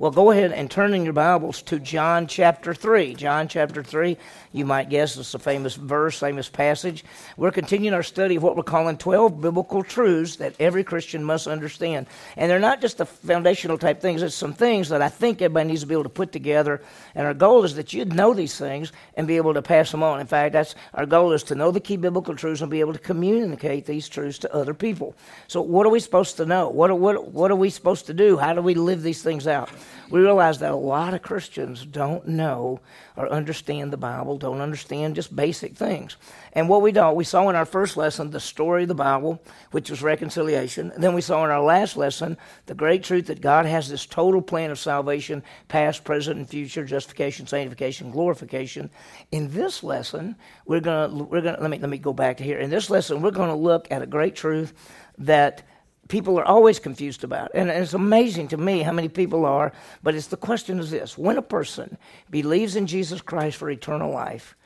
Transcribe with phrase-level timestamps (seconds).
[0.00, 3.12] Well, go ahead and turn in your Bibles to John chapter 3.
[3.16, 4.16] John chapter 3,
[4.50, 7.04] you might guess it's a famous verse, famous passage.
[7.36, 11.46] We're continuing our study of what we're calling 12 biblical truths that every Christian must
[11.46, 12.06] understand.
[12.38, 15.68] And they're not just the foundational type things, it's some things that I think everybody
[15.68, 16.80] needs to be able to put together.
[17.14, 20.02] And our goal is that you'd know these things and be able to pass them
[20.02, 20.18] on.
[20.18, 22.94] In fact, that's our goal is to know the key biblical truths and be able
[22.94, 25.14] to communicate these truths to other people.
[25.46, 26.70] So, what are we supposed to know?
[26.70, 28.38] What are, what, what are we supposed to do?
[28.38, 29.68] How do we live these things out?
[30.10, 32.80] We realize that a lot of Christians don't know
[33.16, 36.16] or understand the Bible, don't understand just basic things.
[36.52, 39.42] And what we don't, we saw in our first lesson the story of the Bible,
[39.70, 40.90] which was reconciliation.
[40.90, 42.36] And then we saw in our last lesson
[42.66, 46.84] the great truth that God has this total plan of salvation, past, present, and future,
[46.84, 48.90] justification, sanctification, glorification.
[49.30, 50.36] In this lesson,
[50.66, 52.58] we're gonna we're gonna let me let me go back to here.
[52.58, 54.72] In this lesson, we're gonna look at a great truth
[55.18, 55.62] that
[56.10, 57.52] people are always confused about.
[57.54, 61.16] And it's amazing to me how many people are, but it's the question is this
[61.16, 61.96] when a person
[62.28, 64.56] believes in Jesus Christ for eternal life,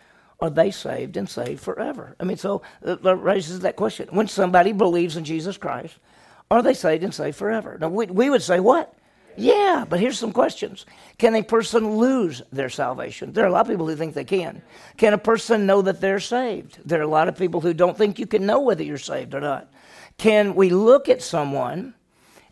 [0.41, 2.17] are they saved and saved forever?
[2.19, 4.09] I mean, so uh, that raises that question.
[4.11, 5.95] When somebody believes in Jesus Christ,
[6.51, 7.79] are they saved and saved forever?
[7.81, 8.93] Now, we, we would say, what?
[9.37, 10.87] Yeah, but here's some questions.
[11.19, 13.33] Can a person lose their salvation?
[13.33, 14.63] There are a lot of people who think they can.
[14.97, 16.79] Can a person know that they're saved?
[16.85, 19.35] There are a lot of people who don't think you can know whether you're saved
[19.35, 19.73] or not.
[20.19, 21.95] Can we look at someone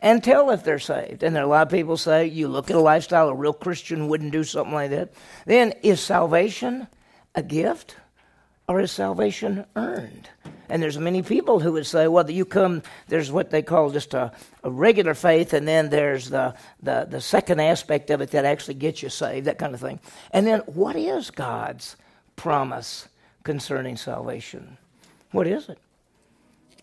[0.00, 1.22] and tell if they're saved?
[1.22, 3.52] And there are a lot of people say, you look at a lifestyle, a real
[3.52, 5.12] Christian wouldn't do something like that.
[5.46, 6.88] Then, is salvation
[7.34, 7.96] a gift
[8.68, 10.28] or is salvation earned?
[10.68, 14.14] And there's many people who would say, well, you come, there's what they call just
[14.14, 14.32] a,
[14.62, 18.74] a regular faith, and then there's the, the, the second aspect of it that actually
[18.74, 20.00] gets you saved, that kind of thing.
[20.30, 21.96] And then, what is God's
[22.36, 23.08] promise
[23.44, 24.78] concerning salvation?
[25.32, 25.78] What is it?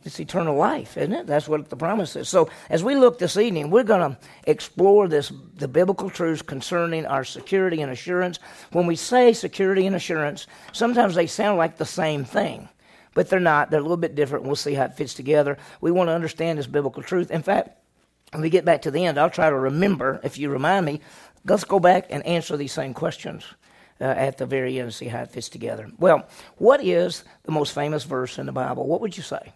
[0.05, 1.27] It's eternal life, isn't it?
[1.27, 2.29] That's what the promise is.
[2.29, 7.05] So, as we look this evening, we're going to explore this the biblical truths concerning
[7.05, 8.39] our security and assurance.
[8.71, 12.69] When we say security and assurance, sometimes they sound like the same thing,
[13.13, 13.71] but they're not.
[13.71, 14.45] They're a little bit different.
[14.45, 15.57] We'll see how it fits together.
[15.81, 17.29] We want to understand this biblical truth.
[17.29, 17.77] In fact,
[18.31, 21.01] when we get back to the end, I'll try to remember, if you remind me,
[21.43, 23.43] let's go back and answer these same questions.
[24.01, 25.91] Uh, at the very end and see how it fits together.
[25.97, 28.87] Well, what is the most famous verse in the Bible?
[28.87, 29.51] What would you say?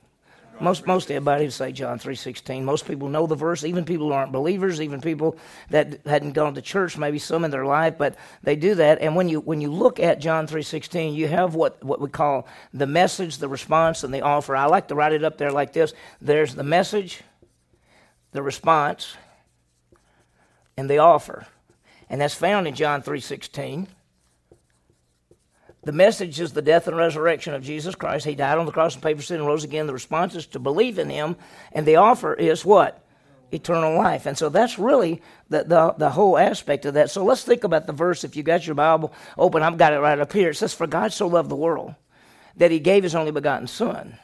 [0.60, 2.64] Most most everybody would say John three sixteen.
[2.64, 5.36] Most people know the verse, even people who aren't believers, even people
[5.72, 9.02] that hadn't gone to church, maybe some in their life, but they do that.
[9.02, 12.10] And when you when you look at John three sixteen, you have what, what we
[12.10, 14.56] call the message, the response, and the offer.
[14.56, 15.94] I like to write it up there like this.
[16.22, 17.22] There's the message,
[18.32, 19.18] the response,
[20.78, 21.48] and the offer.
[22.10, 23.88] And that's found in John three sixteen.
[25.84, 28.26] The message is the death and resurrection of Jesus Christ.
[28.26, 29.86] He died on the cross and paid for sin and rose again.
[29.86, 31.36] The response is to believe in him.
[31.74, 33.06] And the offer is what?
[33.52, 34.26] Eternal life.
[34.26, 37.12] And so that's really the, the, the whole aspect of that.
[37.12, 38.24] So let's think about the verse.
[38.24, 40.52] If you got your Bible open, I've got it right up here.
[40.52, 41.96] It says, For God so loved the world
[42.56, 44.18] that he gave his only begotten Son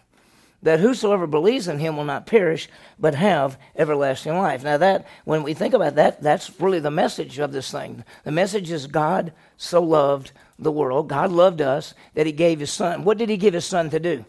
[0.61, 2.67] that whosoever believes in him will not perish
[2.99, 7.39] but have everlasting life now that when we think about that that's really the message
[7.39, 11.07] of this thing the message is god so loved the world.
[11.07, 13.03] God loved us that He gave His Son.
[13.03, 14.25] What did He give His Son to do?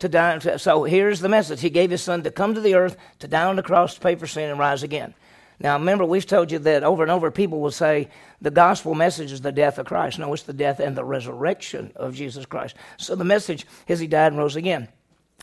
[0.00, 0.38] To die.
[0.38, 3.44] So here's the message He gave His Son to come to the earth, to die
[3.44, 5.14] on the cross, to pay for sin, and rise again.
[5.60, 8.08] Now, remember, we've told you that over and over people will say
[8.40, 10.18] the gospel message is the death of Christ.
[10.18, 12.74] No, it's the death and the resurrection of Jesus Christ.
[12.96, 14.88] So the message is He died and rose again.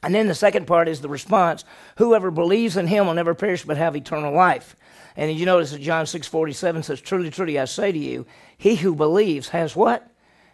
[0.01, 1.63] And then the second part is the response
[1.97, 4.75] whoever believes in Him will never perish but have eternal life.
[5.19, 8.25] And you notice that John 6 47 says, Truly, truly, I say to you,
[8.57, 10.09] he who believes has what?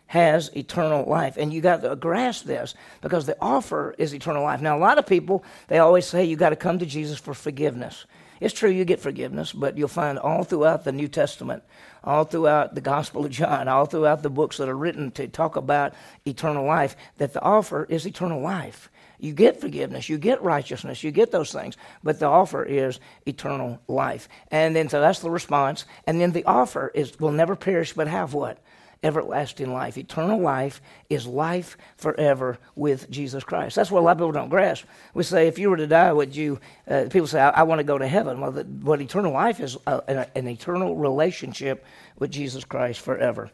[0.07, 1.37] Has eternal life.
[1.37, 4.61] And you got to grasp this because the offer is eternal life.
[4.61, 7.35] Now, a lot of people, they always say you got to come to Jesus for
[7.35, 8.07] forgiveness.
[8.39, 11.61] It's true you get forgiveness, but you'll find all throughout the New Testament,
[12.03, 15.57] all throughout the Gospel of John, all throughout the books that are written to talk
[15.57, 15.93] about
[16.25, 18.89] eternal life, that the offer is eternal life.
[19.19, 23.79] You get forgiveness, you get righteousness, you get those things, but the offer is eternal
[23.87, 24.27] life.
[24.51, 25.85] And then so that's the response.
[26.05, 28.59] And then the offer is will never perish but have what?
[29.03, 29.97] Everlasting life.
[29.97, 33.75] Eternal life is life forever with Jesus Christ.
[33.75, 34.85] That's what a lot of people don't grasp.
[35.13, 36.59] We say, if you were to die, would you?
[36.89, 38.41] Uh, people say, I, I, want to go to heaven.
[38.41, 41.85] Well, the, what eternal life is uh, an, an, eternal relationship
[42.17, 43.51] with Jesus Christ forever.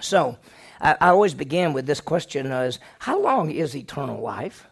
[0.00, 0.38] So,
[0.80, 4.66] I, always begin with this question: Is how long is eternal life?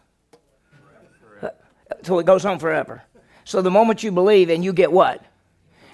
[2.02, 3.02] So it goes on forever.
[3.44, 5.24] So the moment you believe and you get what?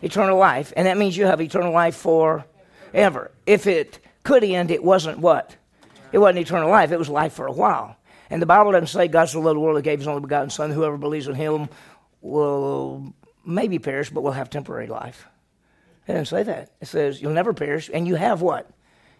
[0.00, 0.72] Eternal life.
[0.76, 3.30] And that means you have eternal life forever.
[3.46, 5.56] If it could end, it wasn't what?
[6.12, 6.92] It wasn't eternal life.
[6.92, 7.96] It was life for a while.
[8.30, 10.50] And the Bible doesn't say God so loved the world that gave his only begotten
[10.50, 10.70] Son.
[10.70, 11.68] Whoever believes in him
[12.22, 13.12] will
[13.44, 15.26] maybe perish, but will have temporary life.
[16.06, 16.72] It didn't say that.
[16.80, 18.70] It says you'll never perish, and you have what?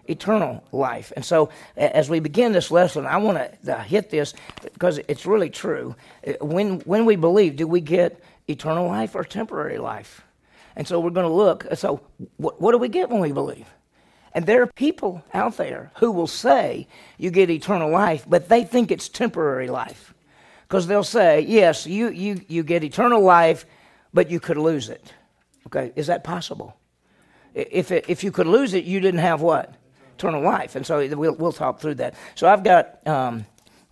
[0.06, 1.12] Eternal life.
[1.14, 5.26] And so, as we begin this lesson, I want to uh, hit this because it's
[5.26, 5.94] really true.
[6.40, 10.22] When when we believe, do we get eternal life or temporary life?
[10.74, 11.66] And so we're going to look.
[11.74, 12.00] So,
[12.36, 13.66] what, what do we get when we believe?
[14.34, 16.88] And there are people out there who will say
[17.18, 20.14] you get eternal life, but they think it's temporary life.
[20.66, 23.66] Because they'll say, yes, you, you, you get eternal life,
[24.14, 25.12] but you could lose it.
[25.66, 26.76] Okay, is that possible?
[27.54, 29.74] If, it, if you could lose it, you didn't have what?
[30.22, 30.76] Eternal life.
[30.76, 32.14] And so we'll, we'll talk through that.
[32.36, 33.44] So I've got, um,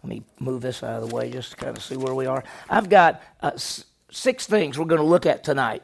[0.05, 2.27] let me move this out of the way just to kind of see where we
[2.27, 2.44] are.
[2.69, 5.82] I've got uh, s- six things we're going to look at tonight.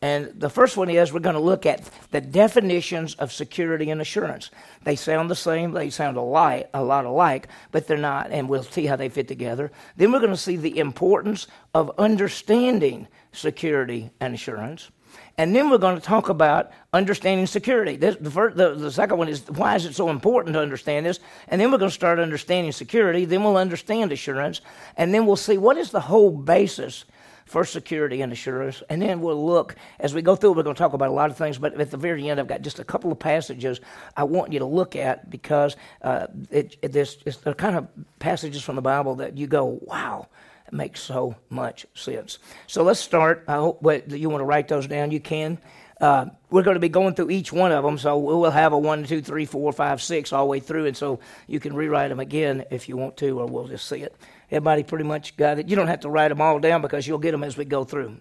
[0.00, 4.00] And the first one is we're going to look at the definitions of security and
[4.00, 4.52] assurance.
[4.84, 8.62] They sound the same, they sound alike, a lot alike, but they're not, and we'll
[8.62, 9.72] see how they fit together.
[9.96, 14.90] Then we're going to see the importance of understanding security and assurance.
[15.36, 17.96] And then we're going to talk about understanding security.
[17.96, 21.06] This, the, first, the, the second one is why is it so important to understand
[21.06, 21.18] this?
[21.48, 23.24] And then we're going to start understanding security.
[23.24, 24.60] Then we'll understand assurance.
[24.96, 27.04] And then we'll see what is the whole basis
[27.46, 28.82] for security and assurance.
[28.88, 31.30] And then we'll look, as we go through, we're going to talk about a lot
[31.30, 33.80] of things, but at the very end, I've got just a couple of passages
[34.16, 37.88] I want you to look at because uh, it, it, this, it's the kind of
[38.18, 40.28] passages from the Bible that you go, wow.
[40.66, 42.38] It makes so much sense.
[42.66, 43.44] So let's start.
[43.48, 45.10] I hope what, you want to write those down.
[45.10, 45.58] You can.
[46.00, 48.78] Uh, we're going to be going through each one of them, so we'll have a
[48.78, 52.10] one, two, three, four, five, six all the way through, and so you can rewrite
[52.10, 54.14] them again if you want to, or we'll just see it.
[54.50, 55.68] Everybody pretty much got it.
[55.68, 57.84] You don't have to write them all down because you'll get them as we go
[57.84, 58.16] through.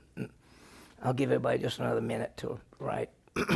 [1.03, 3.09] I'll give everybody just another minute to write.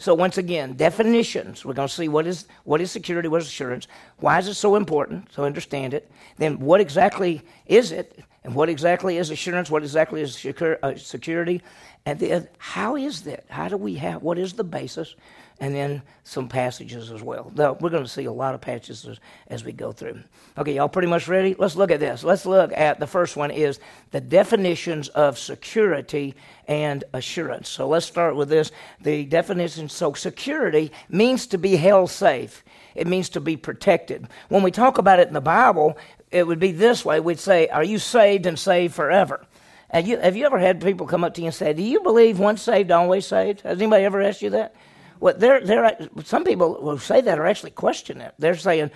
[0.00, 1.64] so once again, definitions.
[1.64, 4.54] We're going to see what is what is security, what is assurance, why is it
[4.54, 5.32] so important?
[5.32, 6.08] So understand it.
[6.36, 9.70] Then what exactly is it, and what exactly is assurance?
[9.70, 11.62] What exactly is uh, security?
[12.06, 13.44] And then how is that?
[13.48, 14.22] How do we have?
[14.22, 15.16] What is the basis?
[15.60, 17.50] And then some passages as well.
[17.54, 19.18] Though we're going to see a lot of passages as,
[19.48, 20.20] as we go through.
[20.56, 21.56] Okay, y'all pretty much ready?
[21.58, 22.22] Let's look at this.
[22.22, 23.80] Let's look at the first one is
[24.12, 26.34] the definitions of security
[26.68, 27.68] and assurance.
[27.68, 28.70] So let's start with this.
[29.00, 32.62] The definition so security means to be held safe.
[32.94, 34.28] It means to be protected.
[34.48, 35.98] When we talk about it in the Bible,
[36.30, 37.20] it would be this way.
[37.20, 39.44] We'd say, Are you saved and saved forever?
[39.90, 42.00] Have you, have you ever had people come up to you and say, Do you
[42.00, 43.62] believe once saved, always saved?
[43.62, 44.74] Has anybody ever asked you that?
[45.18, 48.34] What they're, they're, some people who say that are actually questioning it.
[48.38, 48.90] They're saying,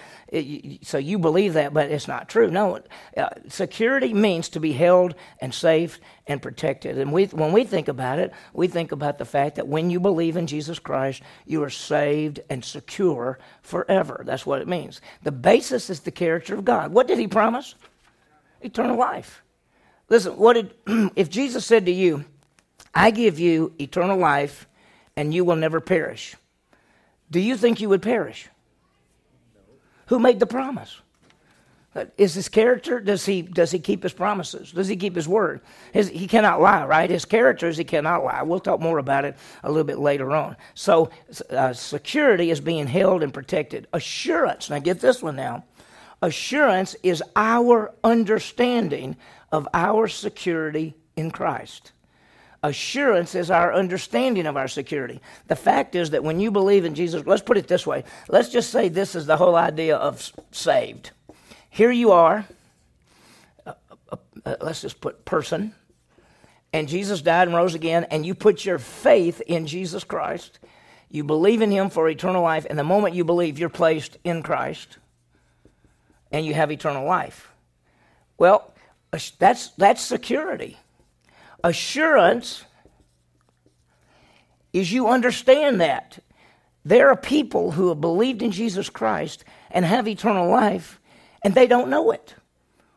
[0.82, 2.50] so you believe that, but it's not true.
[2.50, 2.80] No,
[3.16, 6.98] uh, security means to be held and safe and protected.
[6.98, 9.98] And we, when we think about it, we think about the fact that when you
[9.98, 14.22] believe in Jesus Christ, you are saved and secure forever.
[14.24, 15.00] That's what it means.
[15.22, 16.92] The basis is the character of God.
[16.92, 17.74] What did he promise?
[18.60, 19.42] Eternal life.
[20.08, 20.74] Listen, what did,
[21.16, 22.24] if Jesus said to you,
[22.94, 24.68] I give you eternal life
[25.16, 26.36] and you will never perish.
[27.30, 28.48] Do you think you would perish?
[30.06, 31.00] Who made the promise?
[32.16, 33.00] Is his character?
[33.00, 34.72] Does he does he keep his promises?
[34.72, 35.60] Does he keep his word?
[35.92, 37.10] His, he cannot lie, right?
[37.10, 38.42] His character is he cannot lie.
[38.42, 40.56] We'll talk more about it a little bit later on.
[40.74, 41.10] So
[41.50, 43.88] uh, security is being held and protected.
[43.92, 44.70] Assurance.
[44.70, 45.64] Now get this one now.
[46.22, 49.16] Assurance is our understanding
[49.50, 51.92] of our security in Christ
[52.62, 55.20] assurance is our understanding of our security.
[55.48, 58.04] The fact is that when you believe in Jesus, let's put it this way.
[58.28, 61.10] Let's just say this is the whole idea of saved.
[61.70, 62.46] Here you are,
[63.66, 63.72] uh,
[64.10, 65.74] uh, uh, let's just put person,
[66.72, 70.58] and Jesus died and rose again, and you put your faith in Jesus Christ.
[71.10, 74.42] You believe in him for eternal life, and the moment you believe, you're placed in
[74.42, 74.98] Christ,
[76.30, 77.50] and you have eternal life.
[78.38, 78.72] Well,
[79.38, 80.78] that's, that's security.
[81.64, 82.64] Assurance
[84.72, 86.18] is you understand that.
[86.84, 91.00] There are people who have believed in Jesus Christ and have eternal life,
[91.44, 92.34] and they don't know it,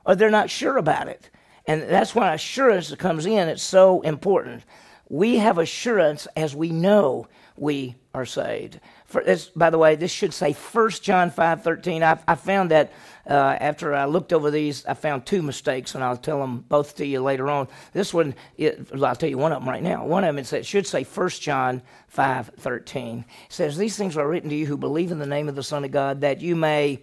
[0.06, 1.30] or they're not sure about it.
[1.68, 3.48] And that's why assurance comes in.
[3.48, 4.64] It's so important.
[5.10, 8.80] We have assurance as we know we are saved.
[9.16, 12.04] For this, by the way, this should say 1 John 5 13.
[12.04, 12.92] I, I found that
[13.26, 16.98] uh, after I looked over these, I found two mistakes, and I'll tell them both
[16.98, 17.70] to you later on.
[17.94, 20.06] This one, it, I'll tell you one of them right now.
[20.06, 23.20] One of them it should say 1 John 5 13.
[23.20, 25.64] It says, These things are written to you who believe in the name of the
[25.64, 27.02] Son of God, that you may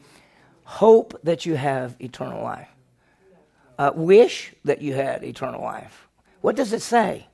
[0.65, 2.69] hope that you have eternal life.
[3.79, 6.09] Uh, wish that you had eternal life.
[6.43, 7.29] What does it say?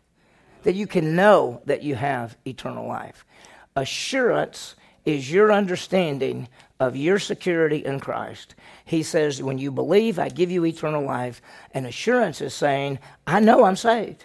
[0.62, 3.24] That you can know that you have eternal life.
[3.78, 6.48] Assurance is your understanding
[6.80, 8.56] of your security in Christ.
[8.84, 11.40] He says, When you believe, I give you eternal life.
[11.72, 14.24] And assurance is saying, I know I'm saved.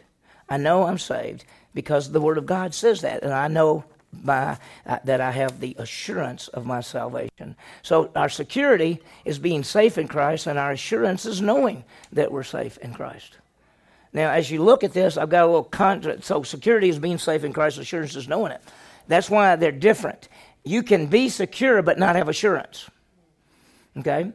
[0.50, 1.46] I know I'm saved
[1.76, 4.58] because the Word of God says that, and I know by,
[4.88, 7.56] uh, that I have the assurance of my salvation.
[7.84, 12.44] So our security is being safe in Christ, and our assurance is knowing that we're
[12.44, 13.38] safe in Christ.
[14.14, 16.24] Now, as you look at this, I've got a little contrast.
[16.24, 18.62] So security is being safe in Christ, assurance is knowing it.
[19.08, 20.30] That's why they're different.
[20.64, 22.90] You can be secure but not have assurance.
[23.98, 24.32] Okay?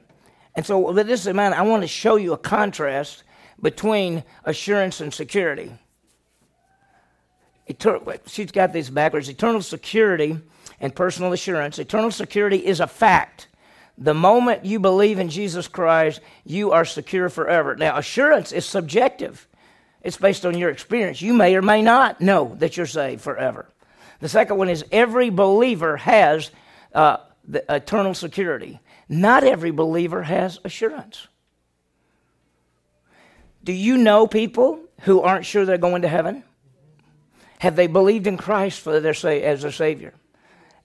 [0.54, 3.22] And so with this in mind, I want to show you a contrast
[3.60, 5.72] between assurance and security.
[7.66, 9.28] Eternal, she's got these backwards.
[9.28, 10.38] Eternal security
[10.80, 11.78] and personal assurance.
[11.78, 13.48] Eternal security is a fact.
[13.96, 17.74] The moment you believe in Jesus Christ, you are secure forever.
[17.74, 19.46] Now, assurance is subjective.
[20.02, 21.20] It's based on your experience.
[21.20, 23.68] You may or may not know that you're saved forever.
[24.20, 26.50] The second one is every believer has
[26.94, 27.18] uh,
[27.68, 28.80] eternal security.
[29.08, 31.28] Not every believer has assurance.
[33.64, 36.42] Do you know people who aren't sure they're going to heaven?
[37.60, 40.14] Have they believed in Christ for their, as their Savior?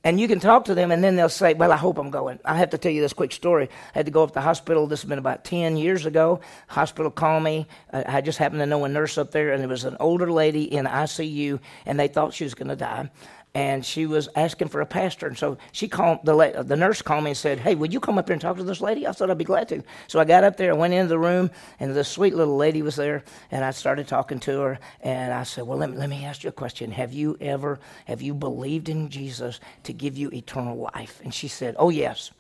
[0.05, 2.39] And you can talk to them, and then they'll say, Well, I hope I'm going.
[2.43, 3.69] I have to tell you this quick story.
[3.95, 4.85] I had to go up to the hospital.
[4.85, 6.41] This has been about 10 years ago.
[6.67, 7.67] Hospital called me.
[7.91, 10.63] I just happened to know a nurse up there, and it was an older lady
[10.63, 13.09] in ICU, and they thought she was going to die
[13.55, 15.27] and she was asking for a pastor.
[15.27, 18.17] And so she called the the nurse called me and said, "Hey, would you come
[18.17, 19.83] up here and talk to this lady?" I thought I'd be glad to.
[20.07, 22.81] So I got up there, and went into the room, and this sweet little lady
[22.81, 26.09] was there, and I started talking to her, and I said, "Well, let me, let
[26.09, 26.91] me ask you a question.
[26.91, 31.47] Have you ever have you believed in Jesus to give you eternal life?" And she
[31.47, 32.31] said, "Oh yes."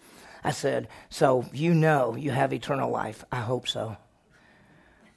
[0.43, 3.23] I said, "So you know you have eternal life?
[3.31, 3.97] I hope so."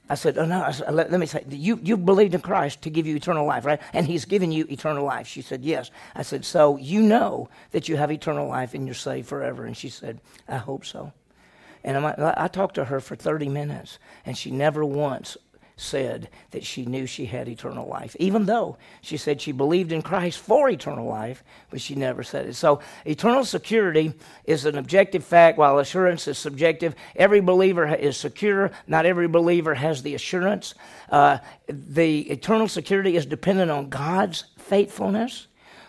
[0.09, 2.81] I said, oh no, I said, let, let, me say, you, you believed in Christ
[2.83, 3.81] to give you eternal life, right?
[3.93, 5.27] And he's given you eternal life.
[5.27, 5.91] She said, yes.
[6.15, 9.65] I said, so you know that you have eternal life and you're saved forever.
[9.65, 11.11] And she said, I hope so.
[11.83, 15.37] And I, I talked to her for 30 minutes, and she never once
[15.77, 20.01] said that she knew she had eternal life, even though she said she believed in
[20.01, 22.55] Christ for eternal life, but she never said it.
[22.55, 26.95] So, eternal security is an objective fact, while assurance is subjective.
[27.15, 30.73] Every believer is secure, not every believer has the assurance.
[31.09, 31.37] Uh,
[31.69, 35.47] the eternal security is dependent on God's faithfulness,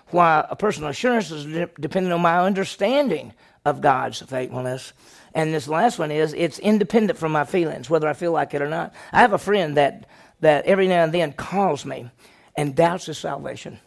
[0.09, 3.33] while a personal assurance is de- dependent on my understanding
[3.65, 4.93] of God's faithfulness.
[5.39, 8.61] And this last one is it's independent from my feelings, whether I feel like it
[8.61, 8.93] or not.
[9.13, 10.09] I have a friend that,
[10.41, 12.11] that every now and then calls me
[12.57, 13.79] and doubts his salvation.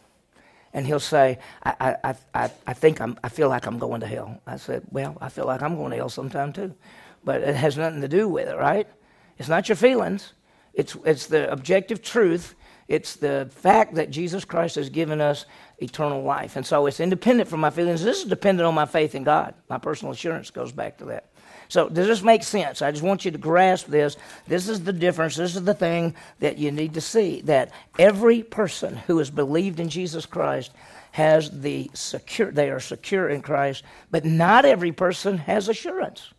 [0.72, 4.06] And he'll say, I, I, I, I think I'm, I feel like I'm going to
[4.06, 4.40] hell.
[4.46, 6.74] I said, Well, I feel like I'm going to hell sometime too.
[7.22, 8.88] But it has nothing to do with it, right?
[9.36, 10.32] It's not your feelings,
[10.72, 12.54] it's, it's the objective truth.
[12.88, 15.46] It's the fact that Jesus Christ has given us
[15.78, 16.56] eternal life.
[16.56, 18.02] And so it's independent from my feelings.
[18.02, 19.54] This is dependent on my faith in God.
[19.70, 21.31] My personal assurance goes back to that.
[21.72, 22.82] So, does this make sense?
[22.82, 24.18] I just want you to grasp this.
[24.46, 25.36] This is the difference.
[25.36, 29.80] This is the thing that you need to see that every person who has believed
[29.80, 30.70] in Jesus Christ
[31.12, 36.34] has the secure, they are secure in Christ, but not every person has assurance.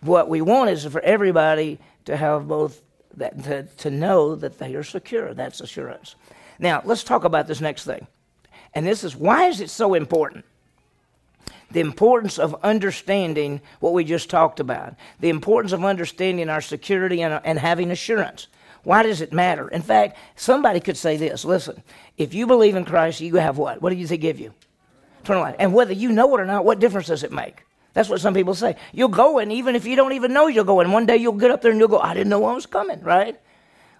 [0.00, 2.80] What we want is for everybody to have both
[3.18, 5.34] that, to, to know that they are secure.
[5.34, 6.14] That's assurance.
[6.58, 8.06] Now, let's talk about this next thing.
[8.72, 10.46] And this is why is it so important?
[11.72, 17.22] The importance of understanding what we just talked about, the importance of understanding our security
[17.22, 18.46] and, and having assurance.
[18.84, 19.68] Why does it matter?
[19.68, 21.82] In fact, somebody could say this listen,
[22.16, 23.80] if you believe in Christ, you have what?
[23.80, 24.52] What does he give you?
[25.22, 25.56] Eternal life.
[25.58, 27.64] And whether you know it or not, what difference does it make?
[27.94, 28.76] That's what some people say.
[28.92, 31.34] You'll go, and even if you don't even know you'll go, and one day you'll
[31.34, 33.38] get up there and you'll go, I didn't know I was coming, right?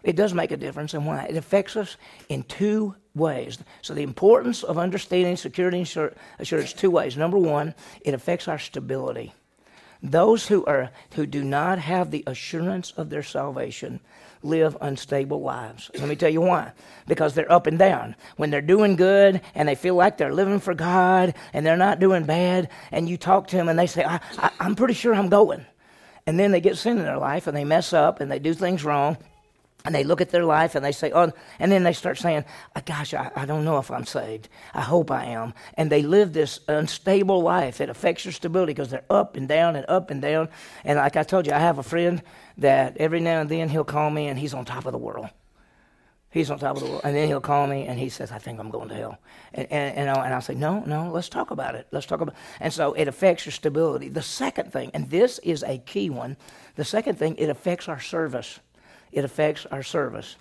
[0.02, 1.26] It does make a difference, and why?
[1.26, 1.96] It affects us
[2.28, 3.58] in two ways.
[3.82, 5.82] So, the importance of understanding security
[6.38, 7.16] assurance two ways.
[7.16, 9.32] Number one, it affects our stability.
[10.02, 14.00] Those who are who do not have the assurance of their salvation
[14.42, 15.92] live unstable lives.
[15.96, 16.72] Let me tell you why.
[17.06, 18.16] Because they're up and down.
[18.36, 22.00] When they're doing good and they feel like they're living for God and they're not
[22.00, 25.14] doing bad, and you talk to them and they say, I, I, I'm pretty sure
[25.14, 25.64] I'm going.
[26.26, 28.54] And then they get sin in their life and they mess up and they do
[28.54, 29.16] things wrong
[29.84, 32.44] and they look at their life and they say, oh, and then they start saying,
[32.76, 34.48] oh, gosh, I, I, don't know if I'm saved.
[34.74, 35.54] I hope I am.
[35.74, 37.80] And they live this unstable life.
[37.80, 40.48] It affects their stability because they're up and down and up and down.
[40.84, 42.22] And like I told you, I have a friend
[42.58, 45.28] that every now and then he'll call me and he's on top of the world.
[46.30, 47.02] He's on top of the world.
[47.04, 49.18] And then he'll call me and he says, I think I'm going to hell.
[49.52, 51.86] And, and, and, I'll, and I'll say, no, no, let's talk about it.
[51.90, 52.40] Let's talk about it.
[52.60, 54.08] And so it affects your stability.
[54.08, 56.38] The second thing, and this is a key one,
[56.76, 58.60] the second thing, it affects our service
[59.12, 60.36] it affects our service.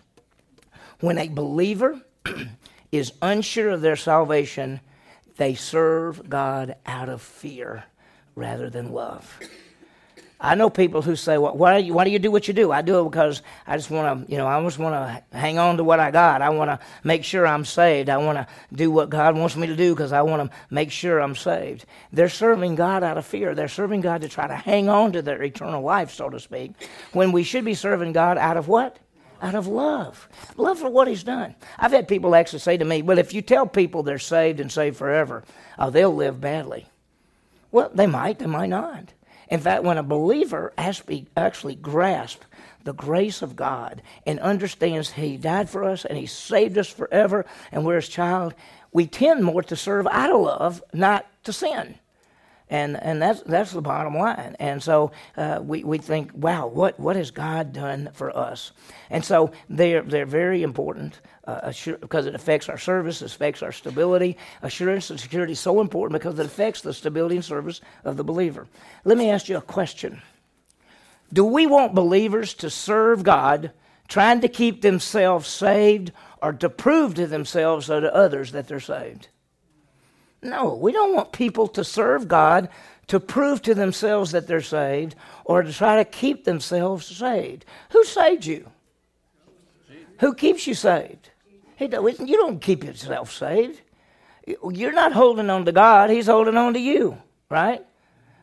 [1.00, 2.02] When a believer
[2.92, 4.80] is unsure of their salvation,
[5.38, 7.86] they serve God out of fear
[8.36, 9.40] rather than love.
[10.44, 12.54] I know people who say, well, why, do you, why do you do what you
[12.56, 12.72] do?
[12.72, 15.60] I do it because I just want to, you know, I just want to hang
[15.60, 16.42] on to what I got.
[16.42, 18.10] I want to make sure I'm saved.
[18.10, 20.90] I want to do what God wants me to do because I want to make
[20.90, 21.86] sure I'm saved.
[22.12, 23.54] They're serving God out of fear.
[23.54, 26.72] They're serving God to try to hang on to their eternal life, so to speak,
[27.14, 28.98] when we should be serving God out of what?
[29.44, 30.28] Out of love.
[30.58, 31.54] Love for what He's done.
[31.78, 34.72] I've had people actually say to me, well, if you tell people they're saved and
[34.72, 35.44] saved forever,
[35.78, 36.88] oh, they'll live badly.
[37.72, 39.14] Well, they might, they might not.
[39.52, 42.46] In fact, when a believer actually grasps
[42.84, 47.46] the grace of God and understands He died for us and He saved us forever
[47.72, 48.56] and we're His child,
[48.94, 51.96] we tend more to serve out of love, not to sin.
[52.72, 54.56] And, and that's, that's the bottom line.
[54.58, 58.72] And so uh, we, we think, wow, what, what has God done for us?
[59.10, 63.74] And so they're, they're very important uh, because it affects our service, it affects our
[63.74, 64.38] stability.
[64.62, 68.24] Assurance and security is so important because it affects the stability and service of the
[68.24, 68.68] believer.
[69.04, 70.22] Let me ask you a question
[71.34, 73.72] Do we want believers to serve God
[74.08, 78.80] trying to keep themselves saved or to prove to themselves or to others that they're
[78.80, 79.28] saved?
[80.42, 82.70] No, we don't want people to serve God
[83.08, 87.66] to prove to themselves that they're saved or to try to keep themselves saved.
[87.92, 88.70] Who saved you?
[90.20, 91.30] Who keeps you saved?
[91.76, 93.82] He you don't keep yourself saved.
[94.48, 97.18] You're not holding on to God, He's holding on to you,
[97.50, 97.86] right?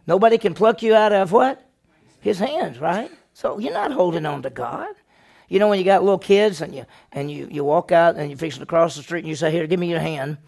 [0.07, 1.65] Nobody can pluck you out of what?
[2.21, 3.11] His hands, right?
[3.33, 4.95] So you're not holding on to God.
[5.49, 8.29] You know when you got little kids and you and you, you walk out and
[8.29, 10.39] you're fixing to cross the street and you say, Here, give me your hand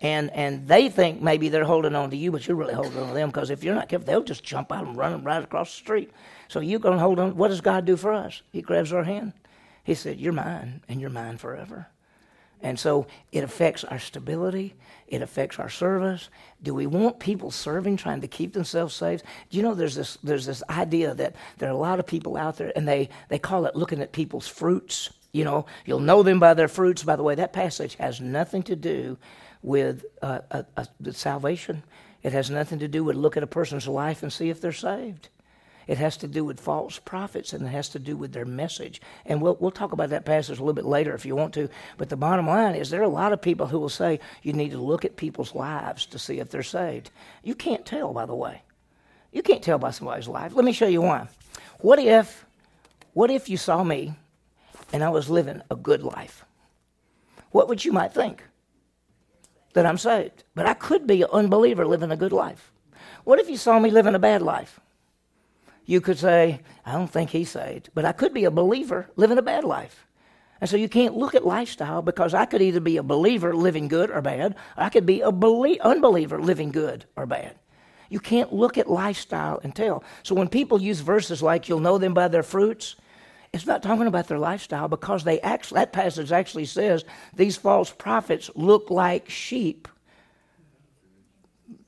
[0.00, 3.08] and and they think maybe they're holding on to you, but you're really holding on
[3.08, 5.70] to them because if you're not careful, they'll just jump out and run right across
[5.70, 6.10] the street.
[6.48, 7.36] So you're going to hold on.
[7.36, 8.42] What does God do for us?
[8.52, 9.32] He grabs our hand.
[9.82, 11.88] He said, "You're mine, and you're mine forever."
[12.60, 14.74] And so it affects our stability.
[15.06, 16.28] It affects our service.
[16.62, 19.22] Do we want people serving, trying to keep themselves safe?
[19.50, 22.36] Do you know there's this there's this idea that there are a lot of people
[22.36, 25.10] out there, and they they call it looking at people's fruits.
[25.32, 27.02] You know, you'll know them by their fruits.
[27.02, 29.18] By the way, that passage has nothing to do
[29.62, 31.82] with uh, uh, uh, salvation.
[32.22, 34.72] It has nothing to do with look at a person's life and see if they're
[34.72, 35.28] saved.
[35.88, 39.00] It has to do with false prophets and it has to do with their message.
[39.24, 41.70] And we'll, we'll talk about that passage a little bit later if you want to.
[41.96, 44.52] But the bottom line is there are a lot of people who will say you
[44.52, 47.10] need to look at people's lives to see if they're saved.
[47.42, 48.62] You can't tell, by the way.
[49.32, 50.54] You can't tell by somebody's life.
[50.54, 51.28] Let me show you why.
[51.78, 52.44] What if,
[53.14, 54.14] what if you saw me
[54.92, 56.44] and I was living a good life?
[57.50, 58.42] What would you might think?
[59.74, 60.44] That I'm saved.
[60.54, 62.72] But I could be an unbeliever living a good life.
[63.24, 64.80] What if you saw me living a bad life?
[65.84, 67.90] You could say, I don't think he's saved.
[67.94, 70.06] But I could be a believer living a bad life.
[70.60, 73.88] And so you can't look at lifestyle because I could either be a believer living
[73.88, 77.54] good or bad, or I could be a belie- unbeliever living good or bad.
[78.08, 80.02] You can't look at lifestyle and tell.
[80.22, 82.96] So when people use verses like, you'll know them by their fruits,
[83.58, 87.90] it's not talking about their lifestyle because they actually, that passage actually says these false
[87.90, 89.88] prophets look like sheep.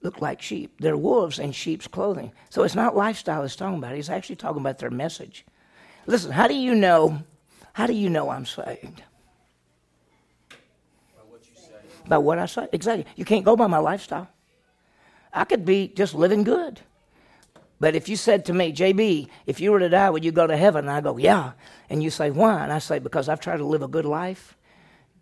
[0.02, 0.74] Look like sheep.
[0.80, 2.32] They're wolves in sheep's clothing.
[2.48, 3.94] So it's not lifestyle he's talking about.
[3.94, 5.44] He's actually talking about their message.
[6.06, 7.22] Listen, how do you know?
[7.72, 9.02] How do you know I'm saved?
[10.50, 12.08] By what you say.
[12.08, 12.66] By what I say.
[12.72, 13.06] Exactly.
[13.14, 14.28] You can't go by my lifestyle.
[15.32, 16.80] I could be just living good.
[17.80, 20.46] But if you said to me, JB, if you were to die, would you go
[20.46, 20.84] to heaven?
[20.84, 21.52] And I go, yeah.
[21.88, 22.62] And you say, why?
[22.62, 24.56] And I say, because I've tried to live a good life.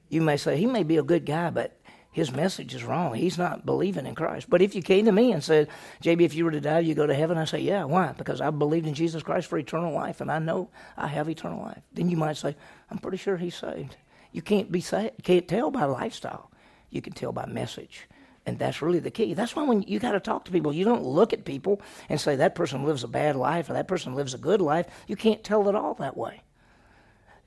[0.08, 1.78] You may say, he may be a good guy, but
[2.10, 3.14] his message is wrong.
[3.14, 4.50] He's not believing in Christ.
[4.50, 5.68] But if you came to me and said,
[6.02, 7.84] JB, if you were to die, you go to heaven, I say, yeah.
[7.84, 8.12] Why?
[8.12, 11.62] Because I believed in Jesus Christ for eternal life, and I know I have eternal
[11.62, 11.82] life.
[11.92, 12.56] Then you might say,
[12.90, 13.94] I'm pretty sure he's saved.
[14.32, 14.80] You can't be.
[14.80, 16.50] You can't tell by lifestyle.
[16.90, 18.08] You can tell by message.
[18.48, 19.34] And that's really the key.
[19.34, 22.18] That's why when you got to talk to people, you don't look at people and
[22.18, 24.86] say that person lives a bad life or that person lives a good life.
[25.06, 26.40] You can't tell it all that way.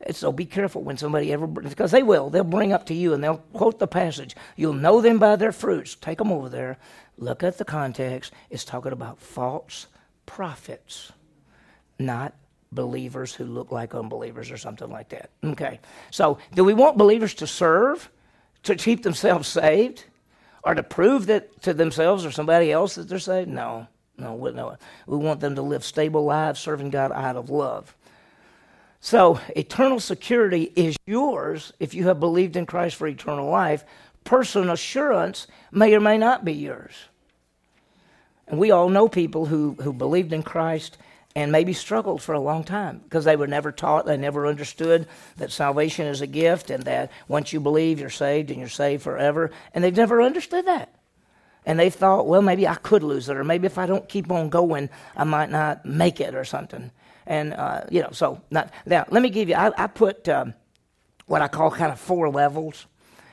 [0.01, 2.29] And so be careful when somebody ever, because they will.
[2.29, 4.35] They'll bring up to you and they'll quote the passage.
[4.55, 5.95] You'll know them by their fruits.
[5.95, 6.77] Take them over there.
[7.17, 8.31] Look at the context.
[8.51, 9.87] It's talking about false
[10.27, 11.11] prophets,
[11.97, 12.35] not
[12.71, 15.31] believers who look like unbelievers or something like that.
[15.43, 15.79] Okay.
[16.11, 18.11] So do we want believers to serve,
[18.61, 20.05] to keep themselves saved?
[20.63, 23.49] Or to prove that to themselves or somebody else that they're saved?
[23.49, 24.77] No, no, no.
[25.07, 27.95] We want them to live stable lives serving God out of love.
[28.99, 33.83] So, eternal security is yours if you have believed in Christ for eternal life.
[34.23, 36.93] Personal assurance may or may not be yours.
[38.47, 40.97] And we all know people who, who believed in Christ
[41.35, 45.07] and maybe struggled for a long time because they were never taught, they never understood
[45.37, 49.03] that salvation is a gift and that once you believe, you're saved and you're saved
[49.03, 49.51] forever.
[49.73, 50.93] And they've never understood that.
[51.65, 54.31] And they thought, well, maybe I could lose it, or maybe if I don't keep
[54.31, 56.91] on going, I might not make it or something.
[57.27, 60.55] And, uh, you know, so not, now let me give you, I, I put um,
[61.27, 62.87] what I call kind of four levels.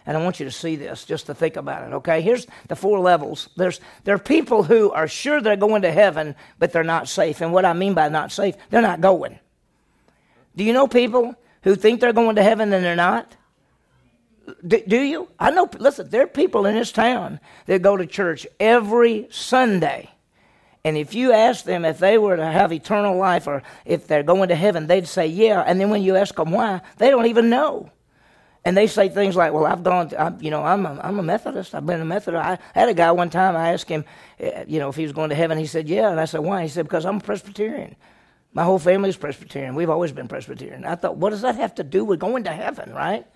[0.08, 2.22] And I want you to see this just to think about it, okay?
[2.22, 3.50] Here's the four levels.
[3.58, 7.42] There's, there are people who are sure they're going to heaven, but they're not safe.
[7.42, 9.38] And what I mean by not safe, they're not going.
[10.56, 13.36] Do you know people who think they're going to heaven and they're not?
[14.66, 15.28] Do, do you?
[15.38, 20.10] I know, listen, there are people in this town that go to church every Sunday.
[20.84, 24.22] And if you ask them if they were to have eternal life or if they're
[24.22, 25.60] going to heaven, they'd say, yeah.
[25.66, 27.90] And then when you ask them why, they don't even know.
[28.64, 31.18] And they say things like, well, I've gone, to, I'm, you know, I'm a, I'm
[31.18, 31.74] a Methodist.
[31.74, 32.44] I've been a Methodist.
[32.44, 34.04] I had a guy one time, I asked him,
[34.40, 35.58] eh, you know, if he was going to heaven.
[35.58, 36.10] He said, yeah.
[36.10, 36.62] And I said, why?
[36.62, 37.96] He said, because I'm a Presbyterian.
[38.52, 39.74] My whole family is Presbyterian.
[39.74, 40.84] We've always been Presbyterian.
[40.84, 43.26] I thought, what does that have to do with going to heaven, right?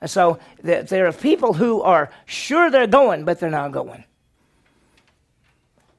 [0.00, 4.04] And so there are people who are sure they're going, but they're not going.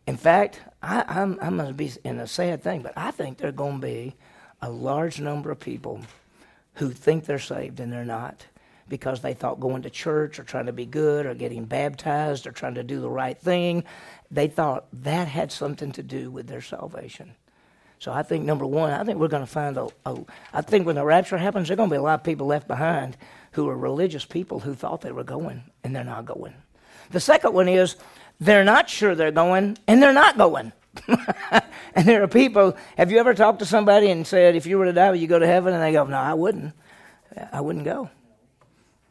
[0.07, 3.37] In fact, I, I'm, I'm going to be in a sad thing, but I think
[3.37, 4.15] there are going to be
[4.61, 6.01] a large number of people
[6.75, 8.45] who think they're saved and they're not
[8.87, 12.51] because they thought going to church or trying to be good or getting baptized or
[12.51, 13.83] trying to do the right thing,
[14.31, 17.35] they thought that had something to do with their salvation.
[17.99, 20.17] So I think number one, I think we're going to find a, a.
[20.53, 22.45] I think when the rapture happens, there are going to be a lot of people
[22.45, 23.17] left behind
[23.53, 26.53] who are religious people who thought they were going and they're not going.
[27.11, 27.95] The second one is
[28.39, 30.73] they're not sure they're going and they're not going.
[31.95, 32.75] and there are people.
[32.97, 35.27] Have you ever talked to somebody and said, if you were to die, would you
[35.27, 35.73] go to heaven?
[35.73, 36.73] And they go, no, I wouldn't.
[37.51, 38.09] I wouldn't go.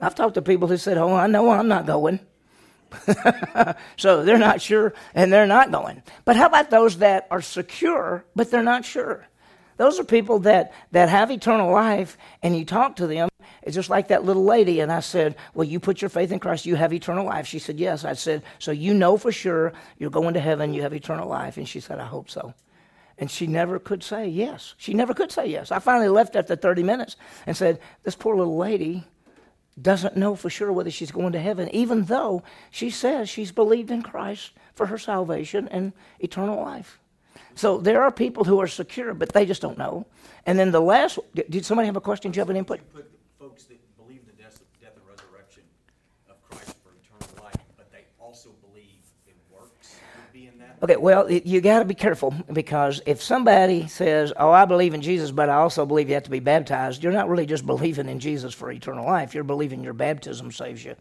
[0.04, 2.20] I've talked to people who said, oh, I know I'm not going.
[3.96, 6.02] so they're not sure and they're not going.
[6.24, 9.26] But how about those that are secure but they're not sure?
[9.76, 13.28] Those are people that, that have eternal life, and you talk to them.
[13.62, 14.80] It's just like that little lady.
[14.80, 17.46] And I said, Well, you put your faith in Christ, you have eternal life.
[17.46, 18.04] She said, Yes.
[18.04, 21.56] I said, So you know for sure you're going to heaven, you have eternal life.
[21.56, 22.54] And she said, I hope so.
[23.18, 24.74] And she never could say yes.
[24.76, 25.70] She never could say yes.
[25.72, 29.04] I finally left after 30 minutes and said, This poor little lady
[29.80, 33.90] doesn't know for sure whether she's going to heaven, even though she says she's believed
[33.90, 36.98] in Christ for her salvation and eternal life.
[37.54, 40.06] So there are people who are secure, but they just don't know.
[40.46, 42.30] And then the last, did somebody have a question?
[42.30, 42.80] Do you have an input?
[50.84, 55.00] Okay, well, you got to be careful because if somebody says, "Oh, I believe in
[55.00, 58.06] Jesus, but I also believe you have to be baptized," you're not really just believing
[58.06, 59.34] in Jesus for eternal life.
[59.34, 60.94] You're believing your baptism saves you.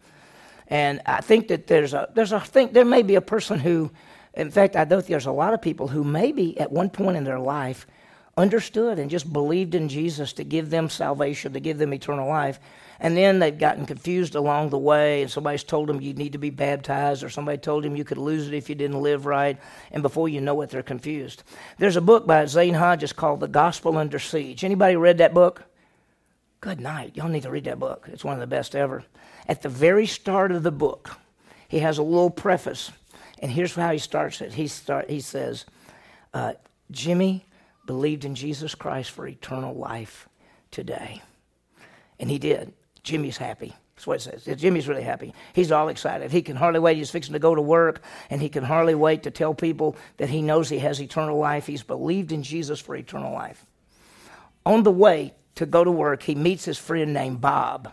[0.70, 3.92] And I think that there's a there's a think there may be a person who,
[4.36, 7.26] in fact, I know there's a lot of people who maybe at one point in
[7.26, 7.86] their life
[8.38, 12.58] understood and just believed in Jesus to give them salvation, to give them eternal life,
[13.00, 16.38] and then they've gotten confused along the way, and somebody's told them you need to
[16.38, 19.58] be baptized, or somebody told them you could lose it if you didn't live right,
[19.92, 21.44] and before you know it, they're confused.
[21.78, 24.64] There's a book by Zane Hodges called The Gospel Under Siege.
[24.64, 25.64] Anybody read that book?
[26.62, 27.16] Good night.
[27.16, 28.08] Y'all need to read that book.
[28.12, 29.04] It's one of the best ever.
[29.48, 31.18] At the very start of the book,
[31.68, 32.92] he has a little preface,
[33.40, 34.54] and here's how he starts it.
[34.54, 35.66] He, start, he says,
[36.34, 36.54] uh,
[36.92, 37.46] Jimmy
[37.86, 40.30] believed in Jesus Christ for eternal life
[40.72, 41.22] today.
[42.20, 42.74] And he did.
[43.04, 43.74] Jimmy's happy.
[43.96, 44.58] That's what it says.
[44.60, 45.34] Jimmy's really happy.
[45.54, 46.32] He's all excited.
[46.32, 46.98] He can hardly wait.
[46.98, 50.30] He's fixing to go to work, and he can hardly wait to tell people that
[50.30, 51.68] he knows he has eternal life.
[51.68, 53.66] He's believed in Jesus for eternal life.
[54.66, 57.92] On the way to go to work, he meets his friend named Bob.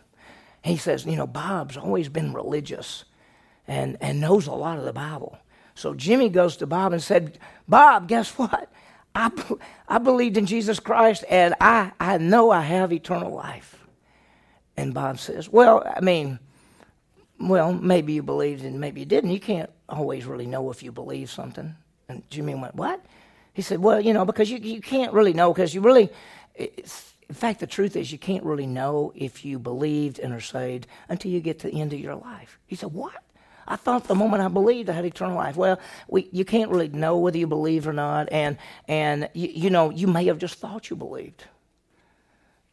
[0.63, 3.05] He says, You know, Bob's always been religious
[3.69, 5.39] and, and knows a lot of the Bible.
[5.75, 8.71] So Jimmy goes to Bob and said, Bob, guess what?
[9.15, 9.31] I,
[9.89, 13.80] I believed in Jesus Christ, and I, I know I have eternal life.
[14.81, 16.39] And Bob says, Well, I mean,
[17.39, 19.31] well, maybe you believed and maybe you didn't.
[19.31, 21.75] You can't always really know if you believe something.
[22.09, 23.05] And Jimmy went, What?
[23.53, 26.11] He said, Well, you know, because you, you can't really know, because you really,
[26.57, 30.87] in fact, the truth is you can't really know if you believed and are saved
[31.11, 32.59] until you get to the end of your life.
[32.67, 33.23] He said, What?
[33.69, 35.57] I thought the moment I believed I had eternal life.
[35.57, 38.57] Well, we, you can't really know whether you believe or not, and
[38.89, 41.45] and you, you know you may have just thought you believed.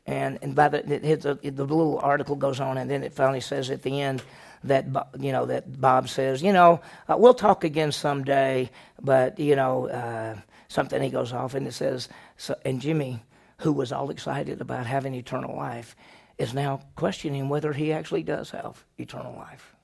[0.08, 3.42] And, and by the, it, it, the little article goes on, and then it finally
[3.42, 4.24] says at the end
[4.64, 4.86] that
[5.20, 8.70] you know that Bob says, you know, uh, we'll talk again someday,
[9.02, 10.36] but you know, uh,
[10.70, 13.22] something he goes off, and it says, so, and Jimmy,
[13.60, 15.96] who was all excited about having eternal life,
[16.38, 19.76] is now questioning whether he actually does have eternal life.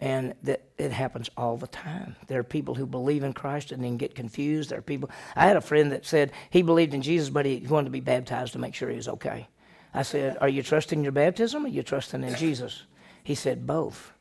[0.00, 2.16] And that it happens all the time.
[2.26, 4.70] There are people who believe in Christ and then get confused.
[4.70, 5.08] There are people.
[5.36, 8.00] I had a friend that said he believed in Jesus, but he wanted to be
[8.00, 9.48] baptized to make sure he was okay.
[9.94, 12.82] I said, Are you trusting your baptism or you trusting in Jesus?
[13.22, 14.12] He said, Both.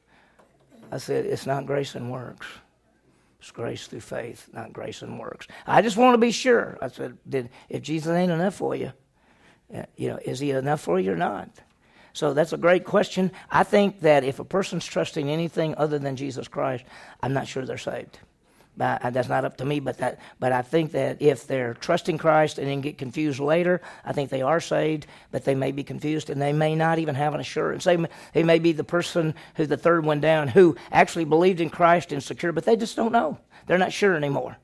[0.94, 2.46] I said, it's not grace and works.
[3.40, 5.48] It's grace through faith, not grace and works.
[5.66, 6.78] I just want to be sure.
[6.84, 8.94] I said, did, if Jesus ain't enough for you,
[9.74, 11.50] uh, you know, is he enough for you or not?
[12.14, 13.32] So that's a great question.
[13.50, 16.86] I think that if a person's trusting anything other than Jesus Christ,
[17.22, 18.20] I'm not sure they're saved.
[18.76, 22.18] But that's not up to me, but that, but I think that if they're trusting
[22.18, 25.84] Christ and then get confused later, I think they are saved, but they may be
[25.84, 27.84] confused and they may not even have an assurance.
[27.84, 31.62] They may, they may be the person who's the third one down who actually believed
[31.62, 33.38] in Christ and secure, but they just don't know.
[33.68, 34.58] They're not sure anymore.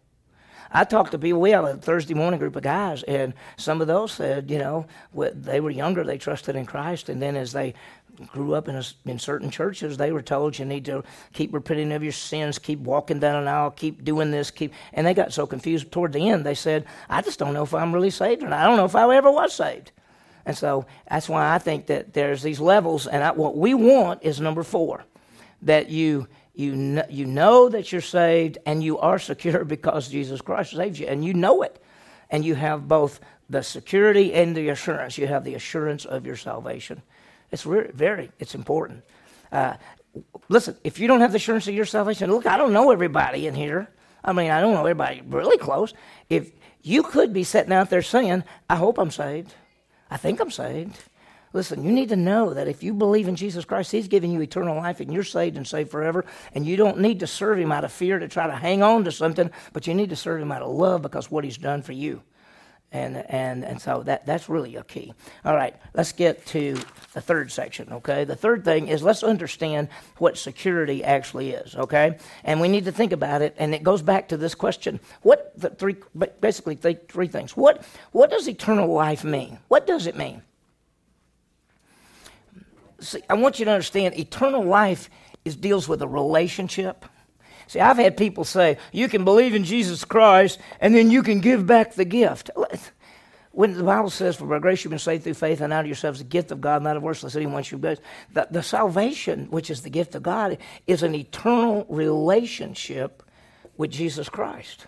[0.72, 1.42] I talked to people.
[1.42, 4.86] We have a Thursday morning group of guys, and some of those said, you know,
[5.14, 7.74] they were younger, they trusted in Christ, and then as they
[8.28, 11.04] grew up in, a, in certain churches, they were told you need to
[11.34, 14.74] keep repenting of your sins, keep walking down an aisle, keep doing this, keep.
[14.94, 16.46] And they got so confused toward the end.
[16.46, 18.96] They said, "I just don't know if I'm really saved, and I don't know if
[18.96, 19.92] I ever was saved."
[20.46, 24.24] And so that's why I think that there's these levels, and I, what we want
[24.24, 25.04] is number four,
[25.62, 26.28] that you
[26.60, 31.00] you know, you know that you're saved and you are secure because Jesus Christ saved
[31.00, 31.82] you, and you know it.
[32.30, 35.18] And you have both the security and the assurance.
[35.18, 37.02] You have the assurance of your salvation.
[37.50, 39.04] It's very, very it's important.
[39.52, 39.76] Uh,
[40.50, 43.48] listen, if you don't have the assurance of your salvation, look, I don't know everybody
[43.48, 43.88] in here.
[44.24, 45.94] I mean, I don't know everybody really close.
[46.30, 46.52] If
[46.84, 49.56] you could be sitting out there saying, I hope I'm saved.
[50.12, 50.98] I think I'm saved.
[51.52, 54.42] Listen, you need to know that if you believe in Jesus Christ, He's giving you
[54.42, 56.26] eternal life and you're saved and saved forever.
[56.54, 59.04] And you don't need to serve Him out of fear to try to hang on
[59.06, 61.82] to something, but you need to serve Him out of love because what He's done
[61.82, 62.22] for you.
[62.92, 65.14] And, and, and so that, that's really a key.
[65.46, 66.76] All right, let's get to
[67.14, 68.24] the third section, okay?
[68.24, 72.18] The third thing is let's understand what security actually is, okay?
[72.44, 75.00] And we need to think about it, and it goes back to this question.
[75.22, 75.98] What, the three,
[76.42, 77.56] basically three things.
[77.56, 79.60] What, what does eternal life mean?
[79.68, 80.42] What does it mean?
[83.02, 85.10] See, I want you to understand eternal life
[85.46, 87.06] is, deals with a relationship.
[87.68, 91.40] See, I've had people say, you can believe in Jesus Christ and then you can
[91.40, 92.50] give back the gift.
[93.52, 95.88] When the Bible says, For by grace you've been saved through faith, and out of
[95.88, 98.02] yourselves the gift of God, not of works, lest anyone should boast.
[98.34, 100.58] The, the salvation, which is the gift of God,
[100.88, 103.24] is an eternal relationship
[103.76, 104.88] with Jesus Christ.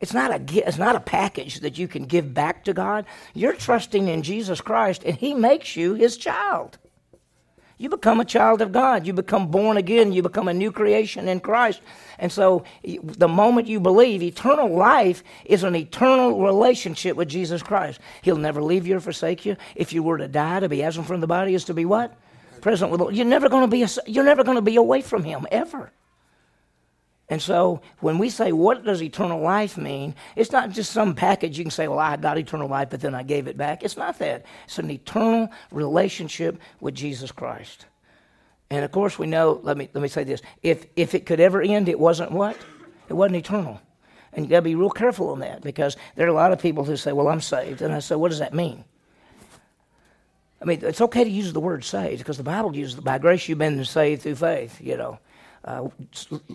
[0.00, 3.04] It's not a it's not a package that you can give back to God.
[3.34, 6.78] You're trusting in Jesus Christ and he makes you his child.
[7.80, 9.06] You become a child of God.
[9.06, 10.12] You become born again.
[10.12, 11.80] You become a new creation in Christ.
[12.18, 18.00] And so the moment you believe, eternal life is an eternal relationship with Jesus Christ.
[18.22, 19.56] He'll never leave you or forsake you.
[19.76, 22.16] If you were to die, to be absent from the body is to be what?
[22.60, 23.14] Present with.
[23.14, 23.86] You're never going to be.
[24.06, 25.92] You're never going to be away from Him ever.
[27.30, 30.14] And so when we say, what does eternal life mean?
[30.34, 33.14] It's not just some package you can say, well, I got eternal life, but then
[33.14, 33.84] I gave it back.
[33.84, 34.46] It's not that.
[34.64, 37.84] It's an eternal relationship with Jesus Christ.
[38.70, 41.40] And of course, we know, let me, let me say this if, if it could
[41.40, 42.56] ever end, it wasn't what?
[43.08, 43.80] It wasn't eternal.
[44.32, 46.58] And you got to be real careful on that because there are a lot of
[46.58, 47.82] people who say, well, I'm saved.
[47.82, 48.84] And I say, what does that mean?
[50.60, 53.48] I mean, it's okay to use the word saved because the Bible uses, by grace
[53.48, 55.18] you've been saved through faith, you know
[55.64, 55.88] uh,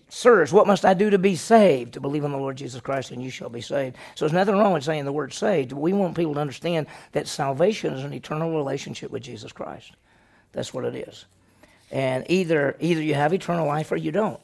[0.10, 1.94] Sirs, what must I do to be saved?
[1.94, 3.98] To believe in the Lord Jesus Christ, and you shall be saved.
[4.16, 5.72] So there's nothing wrong with saying the word saved.
[5.72, 9.92] We want people to understand that salvation is an eternal relationship with Jesus Christ.
[10.54, 11.26] That's what it is.
[11.92, 14.40] And either either you have eternal life or you don't.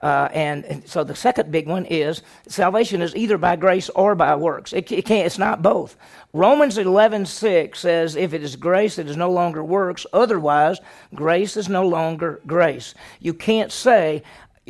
[0.00, 4.34] Uh, and, so the second big one is salvation is either by grace or by
[4.36, 4.72] works.
[4.72, 5.96] It, it can't, it's not both.
[6.32, 10.06] Romans 11, 6 says, if it is grace, it is no longer works.
[10.12, 10.78] Otherwise,
[11.14, 12.94] grace is no longer grace.
[13.18, 14.22] You can't say,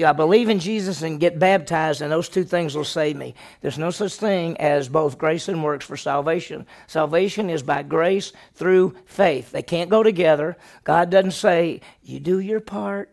[0.05, 3.35] I believe in Jesus and get baptized, and those two things will save me.
[3.61, 6.67] There's no such thing as both grace and works for salvation.
[6.87, 9.51] Salvation is by grace through faith.
[9.51, 10.57] They can't go together.
[10.85, 13.13] God doesn't say, You do your part,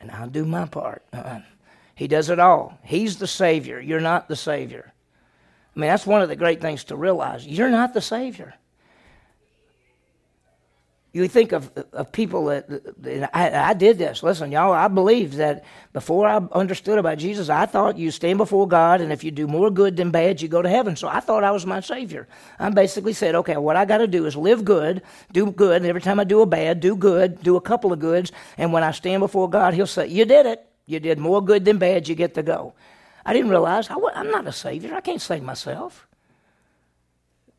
[0.00, 1.04] and I'll do my part.
[1.12, 1.40] Uh-uh.
[1.94, 2.78] He does it all.
[2.82, 3.80] He's the Savior.
[3.80, 4.92] You're not the Savior.
[5.74, 7.46] I mean, that's one of the great things to realize.
[7.46, 8.54] You're not the Savior.
[11.14, 14.22] You think of, of people that, I, I did this.
[14.22, 18.66] Listen, y'all, I believed that before I understood about Jesus, I thought you stand before
[18.66, 20.96] God, and if you do more good than bad, you go to heaven.
[20.96, 22.28] So I thought I was my Savior.
[22.58, 25.02] I basically said, okay, what I got to do is live good,
[25.32, 27.98] do good, and every time I do a bad, do good, do a couple of
[27.98, 30.66] goods, and when I stand before God, He'll say, You did it.
[30.86, 32.74] You did more good than bad, you get to go.
[33.24, 34.94] I didn't realize I, am not a Savior.
[34.94, 36.08] I can't save myself.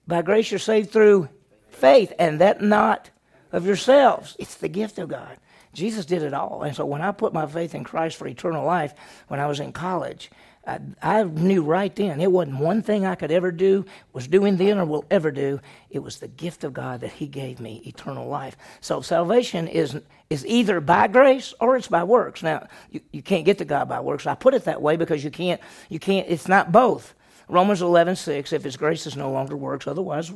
[0.05, 1.29] By grace, you're saved through
[1.69, 3.09] faith, and that not
[3.51, 4.35] of yourselves.
[4.39, 5.37] It's the gift of God.
[5.73, 6.63] Jesus did it all.
[6.63, 8.93] And so when I put my faith in Christ for eternal life,
[9.27, 10.29] when I was in college,
[10.65, 14.55] I, I, knew right then it wasn't one thing I could ever do, was doing
[14.55, 15.59] then, or will ever do.
[15.89, 18.55] It was the gift of God that He gave me eternal life.
[18.79, 19.99] So salvation is
[20.29, 22.43] is either by grace or it's by works.
[22.43, 24.25] Now you, you can't get to God by works.
[24.25, 26.27] I put it that way because you can't you can't.
[26.29, 27.13] It's not both.
[27.49, 28.53] Romans eleven six.
[28.53, 30.31] If His grace is no longer works, otherwise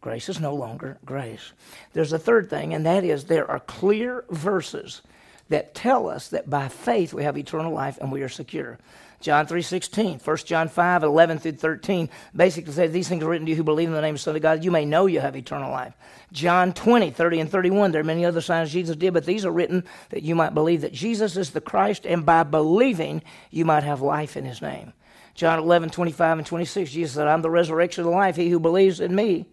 [0.00, 1.52] grace is no longer grace.
[1.92, 5.02] There's a third thing, and that is there are clear verses
[5.48, 8.78] that tell us that by faith we have eternal life and we are secure.
[9.20, 13.50] John 3.16, 1 John 5, 11 through 13, basically says, These things are written to
[13.50, 15.20] you who believe in the name of the Son of God, you may know you
[15.20, 15.94] have eternal life.
[16.32, 19.50] John 20, 30 and 31, there are many other signs Jesus did, but these are
[19.50, 23.84] written that you might believe that Jesus is the Christ, and by believing you might
[23.84, 24.92] have life in his name.
[25.34, 28.36] John 11, 25 and 26, Jesus said, I'm the resurrection of life.
[28.36, 29.46] He who believes in me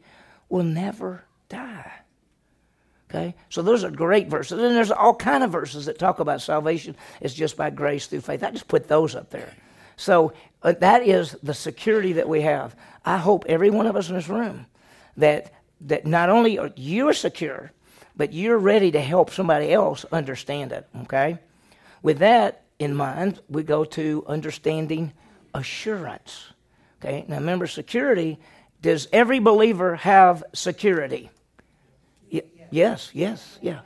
[0.50, 1.26] will never.
[3.14, 3.36] Okay?
[3.50, 4.60] So those are great verses.
[4.60, 8.22] And there's all kind of verses that talk about salvation is just by grace through
[8.22, 8.44] faith.
[8.44, 9.54] I just put those up there.
[9.98, 12.76] So uh, that is the security that we have.
[13.06, 14.66] I hope every one of us in this room
[15.18, 17.72] that that not only are you secure,
[18.16, 20.88] but you're ready to help somebody else understand it.
[21.02, 21.38] Okay?
[22.02, 25.14] With that in mind, we go to understanding
[25.54, 26.48] assurance.
[27.02, 27.26] Okay?
[27.28, 28.40] Now remember security,
[28.82, 31.30] does every believer have security?
[32.74, 33.82] Yes, yes, yeah.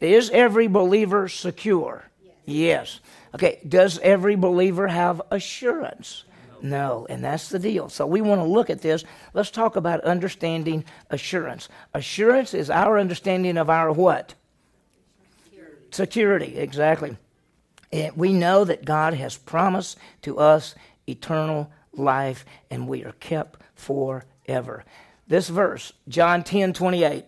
[0.00, 2.04] Is every believer secure?
[2.46, 3.00] Yes.
[3.34, 6.22] Okay, does every believer have assurance?
[6.62, 7.88] No, and that's the deal.
[7.88, 9.02] So we want to look at this.
[9.34, 11.68] Let's talk about understanding assurance.
[11.92, 14.34] Assurance is our understanding of our what?
[15.42, 17.16] Security, Security exactly.
[17.92, 20.76] And we know that God has promised to us
[21.08, 24.84] eternal life, and we are kept forever.
[25.26, 27.24] This verse, John 10 28,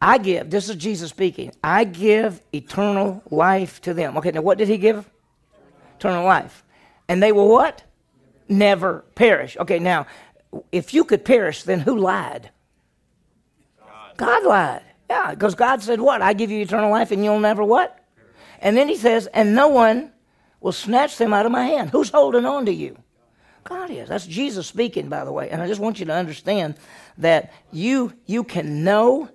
[0.00, 4.16] I give, this is Jesus speaking, I give eternal life to them.
[4.16, 5.08] Okay, now what did he give?
[5.98, 6.64] Eternal life.
[7.08, 7.82] And they will what?
[8.48, 9.56] Never perish.
[9.58, 10.06] Okay, now,
[10.72, 12.50] if you could perish, then who lied?
[13.78, 14.82] God, God lied.
[15.10, 16.22] Yeah, because God said what?
[16.22, 17.98] I give you eternal life and you'll never what?
[18.60, 20.12] And then he says, and no one
[20.60, 21.90] will snatch them out of my hand.
[21.90, 22.96] Who's holding on to you?
[23.64, 24.08] God is.
[24.08, 25.50] That's Jesus speaking, by the way.
[25.50, 26.76] And I just want you to understand
[27.18, 29.28] that you you can know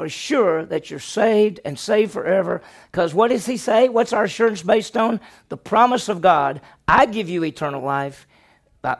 [0.00, 2.62] for sure that you're saved and saved forever.
[2.90, 3.90] Because what does he say?
[3.90, 5.20] What's our assurance based on?
[5.50, 6.62] The promise of God.
[6.88, 8.26] I give you eternal life.
[8.82, 8.96] I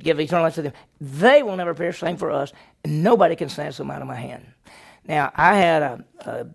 [0.00, 0.72] give eternal life to them.
[1.00, 1.98] They will never perish.
[1.98, 2.52] Same for us.
[2.84, 4.46] Nobody can snatch them out of my hand.
[5.08, 6.46] Now, I had a, a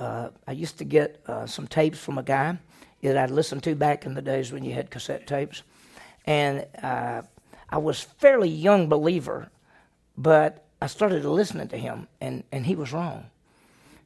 [0.00, 2.58] uh, I used to get uh, some tapes from a guy
[3.02, 5.64] that I'd listened to back in the days when you had cassette tapes.
[6.26, 7.22] And uh,
[7.70, 9.50] I was fairly young believer,
[10.16, 13.26] but I started listening to him, and, and he was wrong.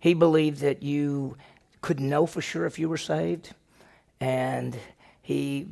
[0.01, 1.37] He believed that you
[1.81, 3.55] could know for sure if you were saved,
[4.21, 4.79] and
[5.23, 5.67] he.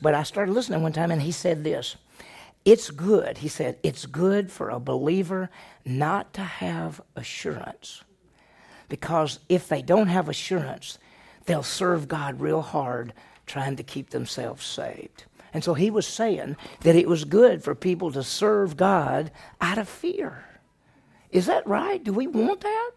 [0.00, 1.96] But I started listening one time, and he said this.
[2.64, 5.50] It's good, he said, it's good for a believer
[5.84, 8.04] not to have assurance.
[8.88, 10.98] Because if they don't have assurance,
[11.46, 13.14] they'll serve God real hard
[13.46, 15.24] trying to keep themselves saved.
[15.52, 19.78] And so he was saying that it was good for people to serve God out
[19.78, 20.44] of fear.
[21.30, 22.02] Is that right?
[22.02, 22.90] Do we want that?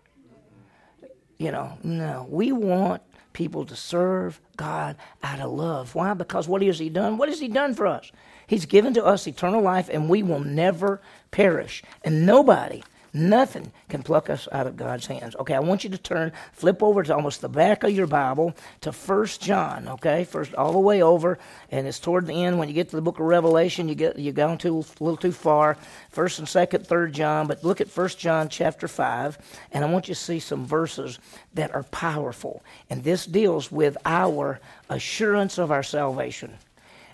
[1.37, 2.27] You know, no.
[2.29, 3.01] We want
[3.33, 5.93] people to serve God out of love.
[5.95, 6.13] Why?
[6.13, 7.17] Because what has He done?
[7.17, 8.11] What has He done for us?
[8.47, 11.83] He's given to us eternal life, and we will never perish.
[12.03, 12.83] And nobody
[13.15, 15.37] Nothing can pluck us out of God's hands.
[15.37, 18.53] Okay, I want you to turn, flip over to almost the back of your Bible
[18.81, 19.87] to First John.
[19.87, 21.39] Okay, first all the way over,
[21.71, 23.87] and it's toward the end when you get to the Book of Revelation.
[23.87, 25.77] You get you gone too a little too far.
[26.09, 29.37] First and Second, Third John, but look at First John chapter five,
[29.71, 31.17] and I want you to see some verses
[31.53, 32.65] that are powerful.
[32.89, 36.57] And this deals with our assurance of our salvation.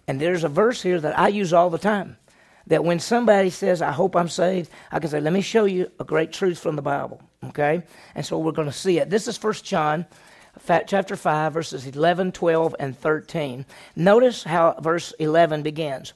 [0.08, 2.18] And there's a verse here that I use all the time
[2.72, 5.92] that when somebody says, I hope I'm saved, I can say, let me show you
[6.00, 7.22] a great truth from the Bible.
[7.44, 7.84] Okay?
[8.16, 9.10] And so we're going to see it.
[9.10, 10.06] This is 1 John
[10.88, 13.66] chapter 5, verses 11, 12, and 13.
[13.98, 16.14] Notice how verse 11 begins.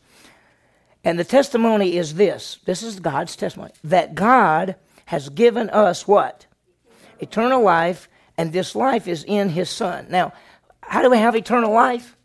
[1.03, 4.75] And the testimony is this this is God's testimony that God
[5.07, 6.45] has given us what?
[7.19, 10.07] Eternal life, and this life is in His Son.
[10.09, 10.31] Now,
[10.79, 12.15] how do we have eternal life?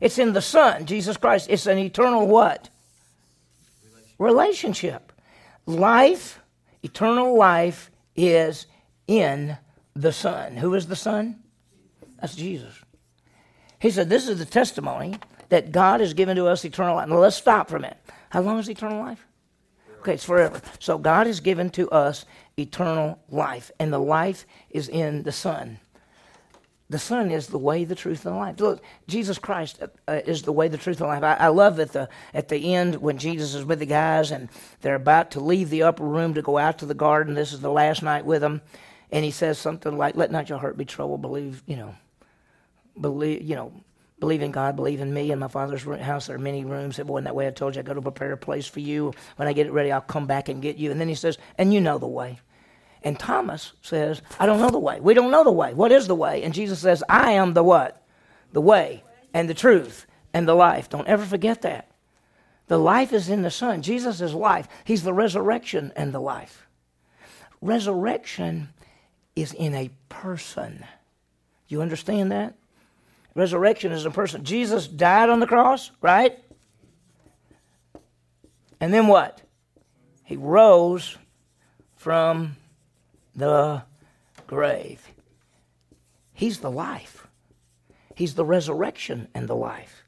[0.00, 1.46] It's in the Son, Jesus Christ.
[1.48, 2.68] It's an eternal what?
[4.18, 5.12] Relationship.
[5.66, 6.40] Life,
[6.82, 8.66] eternal life, is
[9.06, 9.56] in
[9.94, 10.56] the Son.
[10.56, 11.42] Who is the Son?
[12.20, 12.74] That's Jesus.
[13.78, 17.08] He said, This is the testimony that God has given to us eternal life.
[17.08, 17.98] Now let's stop for a minute.
[18.30, 19.26] How long is eternal life?
[20.00, 20.60] Okay, it's forever.
[20.78, 25.78] So God has given to us eternal life, and the life is in the Son.
[26.88, 28.60] The Son is the way, the truth, and the life.
[28.60, 31.22] Look, Jesus Christ uh, is the way, the truth, and the life.
[31.24, 34.48] I, I love that the at the end when Jesus is with the guys and
[34.82, 37.34] they're about to leave the upper room to go out to the garden.
[37.34, 38.62] This is the last night with them,
[39.10, 41.22] and he says something like, "Let not your heart be troubled.
[41.22, 41.94] Believe, you know,
[43.00, 43.72] believe, you know."
[44.18, 45.30] Believe in God, believe in me.
[45.30, 46.98] In my Father's house, there are many rooms.
[46.98, 47.46] It wasn't that way.
[47.46, 49.12] I told you I go to prepare a place for you.
[49.36, 50.90] When I get it ready, I'll come back and get you.
[50.90, 52.40] And then he says, And you know the way.
[53.06, 54.98] And Thomas says, I don't know the way.
[54.98, 55.72] We don't know the way.
[55.72, 56.42] What is the way?
[56.42, 58.04] And Jesus says, I am the what?
[58.52, 60.88] The way and the truth and the life.
[60.88, 61.88] Don't ever forget that.
[62.66, 63.80] The life is in the Son.
[63.82, 64.66] Jesus is life.
[64.82, 66.66] He's the resurrection and the life.
[67.60, 68.70] Resurrection
[69.36, 70.84] is in a person.
[71.68, 72.56] You understand that?
[73.36, 74.42] Resurrection is a person.
[74.42, 76.36] Jesus died on the cross, right?
[78.80, 79.42] And then what?
[80.24, 81.16] He rose
[81.94, 82.56] from
[83.36, 83.82] the
[84.46, 85.06] grave.
[86.32, 87.28] He's the life.
[88.14, 90.04] He's the resurrection and the life.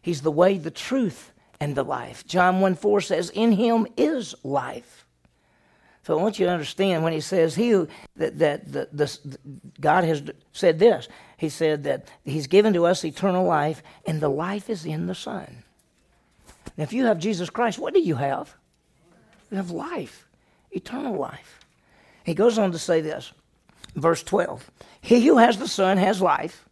[0.00, 2.26] He's the way, the truth, and the life.
[2.26, 5.06] John 1 4 says, In him is life.
[6.02, 7.70] So I want you to understand when he says he
[8.16, 9.38] that, that the, the,
[9.80, 11.08] God has said this.
[11.38, 15.14] He said that he's given to us eternal life, and the life is in the
[15.14, 15.64] Son.
[16.76, 18.54] Now, if you have Jesus Christ, what do you have?
[19.50, 20.28] You have life,
[20.72, 21.63] eternal life.
[22.24, 23.32] He goes on to say this,
[23.94, 24.70] verse 12
[25.00, 26.68] He who has the Son has life.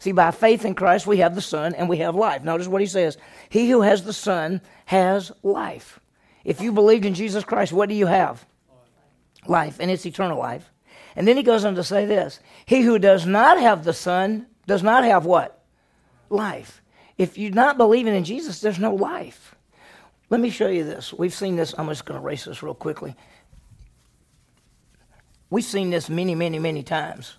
[0.00, 2.42] See, by faith in Christ, we have the Son and we have life.
[2.42, 3.16] Notice what he says
[3.48, 6.00] He who has the Son has life.
[6.44, 8.44] If you believed in Jesus Christ, what do you have?
[9.46, 10.70] Life, and it's eternal life.
[11.16, 14.46] And then he goes on to say this He who does not have the Son
[14.66, 15.62] does not have what?
[16.30, 16.82] Life.
[17.16, 19.54] If you're not believing in Jesus, there's no life.
[20.30, 21.12] Let me show you this.
[21.12, 21.74] We've seen this.
[21.76, 23.14] I'm just going to erase this real quickly.
[25.54, 27.36] We've seen this many, many, many times.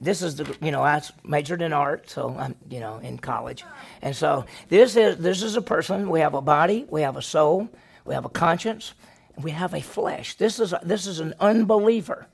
[0.00, 3.64] This is the, you know, I majored in art, so I'm, you know, in college.
[4.02, 6.08] And so this is, this is a person.
[6.08, 7.68] We have a body, we have a soul,
[8.04, 8.94] we have a conscience,
[9.42, 10.36] we have a flesh.
[10.36, 12.28] This is, a, this is an unbeliever.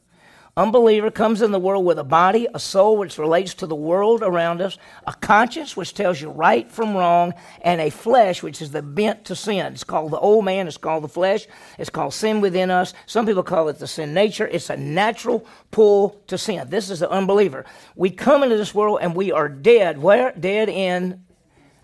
[0.55, 4.22] Unbeliever comes in the world with a body, a soul which relates to the world
[4.22, 4.76] around us,
[5.07, 7.32] a conscience which tells you right from wrong,
[7.62, 9.72] and a flesh which is the bent to sin.
[9.72, 11.46] It's called the old man, it's called the flesh,
[11.78, 12.92] it's called sin within us.
[13.07, 14.46] Some people call it the sin nature.
[14.46, 16.68] It's a natural pull to sin.
[16.68, 17.64] This is the unbeliever.
[17.96, 20.03] We come into this world and we are dead.
[20.03, 20.32] Where?
[20.32, 21.24] Dead in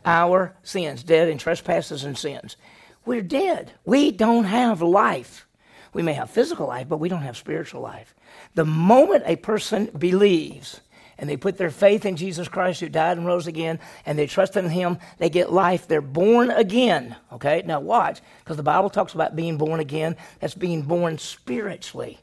[0.04, 2.58] our sins, dead in trespasses and sins.
[3.06, 3.72] We're dead.
[3.86, 5.46] We don't have life.
[5.94, 8.14] We may have physical life, but we don't have spiritual life.
[8.55, 10.80] The moment a person believes
[11.18, 14.26] and they put their faith in Jesus Christ who died and rose again and they
[14.26, 15.89] trust in him, they get life.
[15.89, 17.16] They're born again.
[17.32, 17.62] Okay?
[17.66, 20.16] Now watch, because the Bible talks about being born again.
[20.41, 22.18] That's being born spiritually.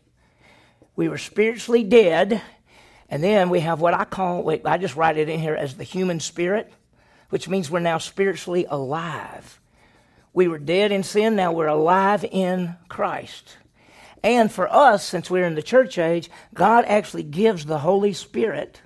[0.96, 2.42] We were spiritually dead,
[3.10, 5.76] and then we have what I call, wait, I just write it in here as
[5.76, 6.72] the human spirit,
[7.30, 9.60] which means we're now spiritually alive.
[10.32, 13.58] We were dead in sin, now we're alive in Christ.
[14.26, 18.82] And for us, since we're in the church age, God actually gives the Holy Spirit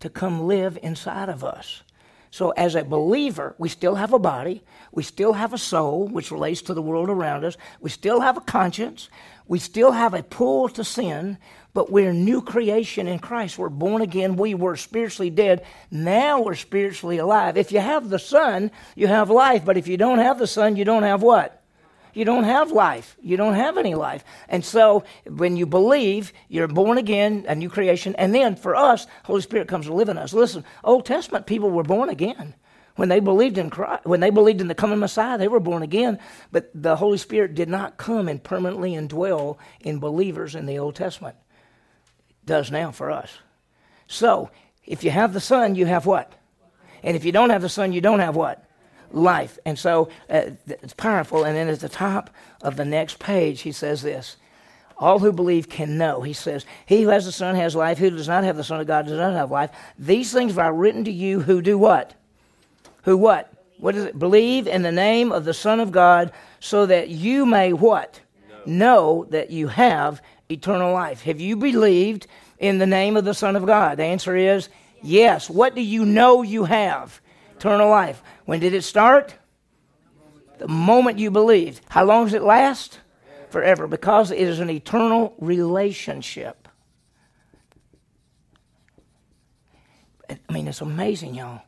[0.00, 1.82] to come live inside of us.
[2.30, 4.62] So, as a believer, we still have a body,
[4.92, 8.36] we still have a soul, which relates to the world around us, we still have
[8.36, 9.08] a conscience,
[9.46, 11.38] we still have a pull to sin,
[11.72, 13.56] but we're new creation in Christ.
[13.56, 14.36] We're born again.
[14.36, 15.64] We were spiritually dead.
[15.90, 17.56] Now we're spiritually alive.
[17.56, 20.76] If you have the Son, you have life, but if you don't have the Son,
[20.76, 21.63] you don't have what?
[22.14, 23.16] You don't have life.
[23.20, 24.24] You don't have any life.
[24.48, 28.14] And so when you believe, you're born again, a new creation.
[28.16, 30.32] And then for us, Holy Spirit comes to live in us.
[30.32, 32.54] Listen, Old Testament people were born again.
[32.96, 35.82] When they believed in Christ, when they believed in the coming Messiah, they were born
[35.82, 36.20] again.
[36.52, 40.94] But the Holy Spirit did not come and permanently indwell in believers in the Old
[40.94, 41.36] Testament.
[42.30, 43.38] It does now for us.
[44.06, 44.50] So
[44.84, 46.32] if you have the Son, you have what?
[47.02, 48.64] And if you don't have the Son, you don't have what?
[49.12, 49.58] Life.
[49.64, 51.44] And so uh, it's powerful.
[51.44, 52.30] And then at the top
[52.62, 54.36] of the next page, he says this
[54.98, 56.22] All who believe can know.
[56.22, 57.98] He says, He who has the Son has life.
[57.98, 59.70] Who does not have the Son of God does not have life.
[59.98, 62.14] These things have I written to you who do what?
[63.02, 63.52] Who what?
[63.78, 64.18] What is it?
[64.18, 68.20] Believe in the name of the Son of God so that you may what?
[68.64, 71.22] Know, know that you have eternal life.
[71.22, 72.26] Have you believed
[72.58, 73.98] in the name of the Son of God?
[73.98, 74.68] The answer is
[75.02, 75.50] yes.
[75.50, 77.20] What do you know you have?
[77.56, 78.22] Eternal life.
[78.44, 79.34] When did it start?
[80.58, 81.80] The moment you believed.
[81.88, 83.00] How long does it last?
[83.50, 86.68] Forever, because it is an eternal relationship.
[90.28, 91.62] I mean, it's amazing, y'all.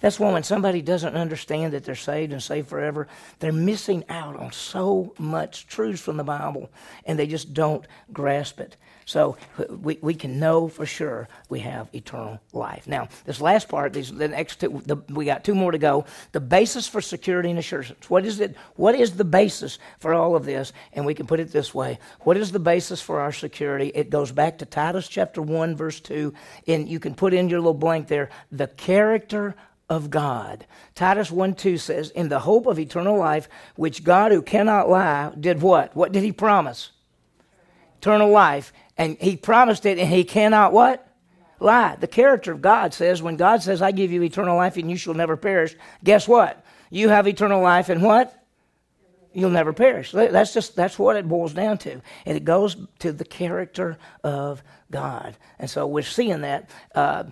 [0.00, 3.06] That's why when somebody doesn't understand that they're saved and saved forever,
[3.38, 6.70] they're missing out on so much truth from the Bible,
[7.04, 8.76] and they just don't grasp it.
[9.04, 9.36] So
[9.68, 12.86] we, we can know for sure we have eternal life.
[12.86, 16.04] Now, this last part, these, the next two, the, we got two more to go.
[16.32, 18.08] The basis for security and assurance.
[18.08, 18.56] What is it?
[18.76, 20.72] What is the basis for all of this?
[20.92, 23.90] And we can put it this way: What is the basis for our security?
[23.94, 26.34] It goes back to Titus chapter one, verse two,
[26.66, 29.54] and you can put in your little blank there: the character
[29.92, 30.66] of God.
[30.94, 35.32] Titus 1 2 says, In the hope of eternal life, which God, who cannot lie,
[35.38, 35.94] did what?
[35.94, 36.92] What did he promise?
[37.98, 38.72] Eternal life.
[39.02, 41.04] And he promised it, and he cannot what?
[41.58, 41.96] Lie.
[41.98, 44.96] The character of God says, when God says, I give you eternal life and you
[44.96, 45.74] shall never perish,
[46.04, 46.64] guess what?
[46.88, 48.32] You have eternal life and what?
[49.32, 50.12] You'll never perish.
[50.12, 52.00] That's just that's what it boils down to.
[52.26, 55.36] And it goes to the character of God.
[55.58, 56.70] And so we're seeing that.
[56.94, 57.24] Uh,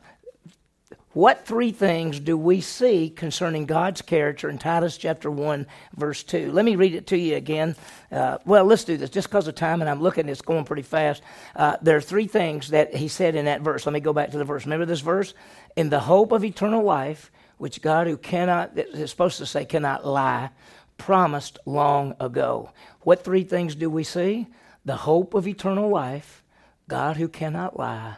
[1.12, 6.52] what three things do we see concerning God's character in Titus chapter 1, verse 2?
[6.52, 7.74] Let me read it to you again.
[8.12, 10.82] Uh, well, let's do this just because of time, and I'm looking, it's going pretty
[10.82, 11.22] fast.
[11.56, 13.86] Uh, there are three things that he said in that verse.
[13.86, 14.64] Let me go back to the verse.
[14.66, 15.34] Remember this verse?
[15.74, 20.06] In the hope of eternal life, which God, who cannot, is supposed to say cannot
[20.06, 20.50] lie,
[20.96, 22.70] promised long ago.
[23.00, 24.46] What three things do we see?
[24.84, 26.44] The hope of eternal life,
[26.86, 28.16] God, who cannot lie,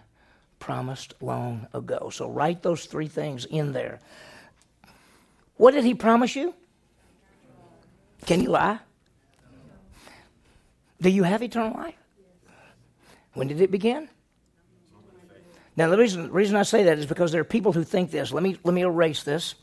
[0.63, 2.09] promised long ago.
[2.11, 3.99] So write those three things in there.
[5.57, 6.55] What did he promise you?
[8.27, 8.79] Can you lie?
[11.01, 11.97] Do you have eternal life?
[13.35, 14.09] When did it begin?
[15.77, 18.31] Now, the reason, reason I say that is because there are people who think this.
[18.31, 19.57] Let me, let me erase this,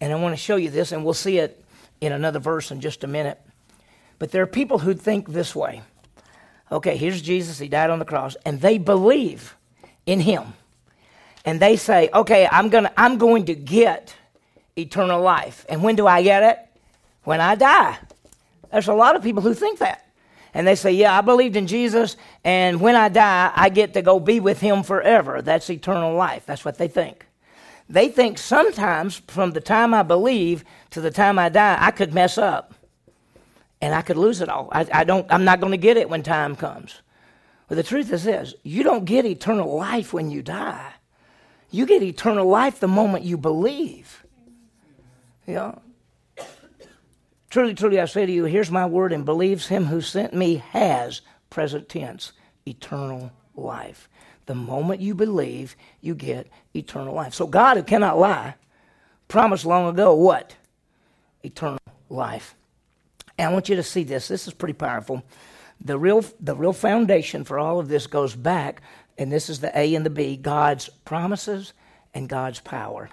[0.00, 1.64] and I want to show you this, and we'll see it
[2.00, 3.40] in another verse in just a minute.
[4.20, 5.82] But there are people who think this way.
[6.70, 9.56] Okay, here's Jesus, he died on the cross, and they believe
[10.06, 10.54] in him.
[11.44, 14.14] And they say okay i'm to i'm going to get
[14.76, 15.66] eternal life.
[15.68, 16.58] And when do i get it?
[17.24, 17.98] When i die.
[18.70, 20.06] There's a lot of people who think that.
[20.54, 24.02] And they say yeah i believed in jesus and when i die i get to
[24.02, 25.42] go be with him forever.
[25.42, 26.46] That's eternal life.
[26.46, 27.26] That's what they think.
[27.88, 32.14] They think sometimes from the time i believe to the time i die i could
[32.14, 32.74] mess up.
[33.80, 34.68] And i could lose it all.
[34.72, 37.01] I, I don't i'm not going to get it when time comes
[37.72, 40.92] but the truth is this you don't get eternal life when you die.
[41.70, 44.26] You get eternal life the moment you believe.
[45.46, 45.80] You?
[47.48, 50.56] Truly, truly, I say to you, here's my word, and believes him who sent me
[50.72, 52.32] has, present tense,
[52.66, 54.06] eternal life.
[54.44, 57.32] The moment you believe, you get eternal life.
[57.32, 58.56] So God, who cannot lie,
[59.28, 60.56] promised long ago what?
[61.42, 61.78] Eternal
[62.10, 62.54] life.
[63.38, 64.28] And I want you to see this.
[64.28, 65.22] This is pretty powerful
[65.84, 68.82] the real, the real foundation for all of this goes back,
[69.18, 71.72] and this is the A and the B God's promises
[72.14, 73.10] and God's power.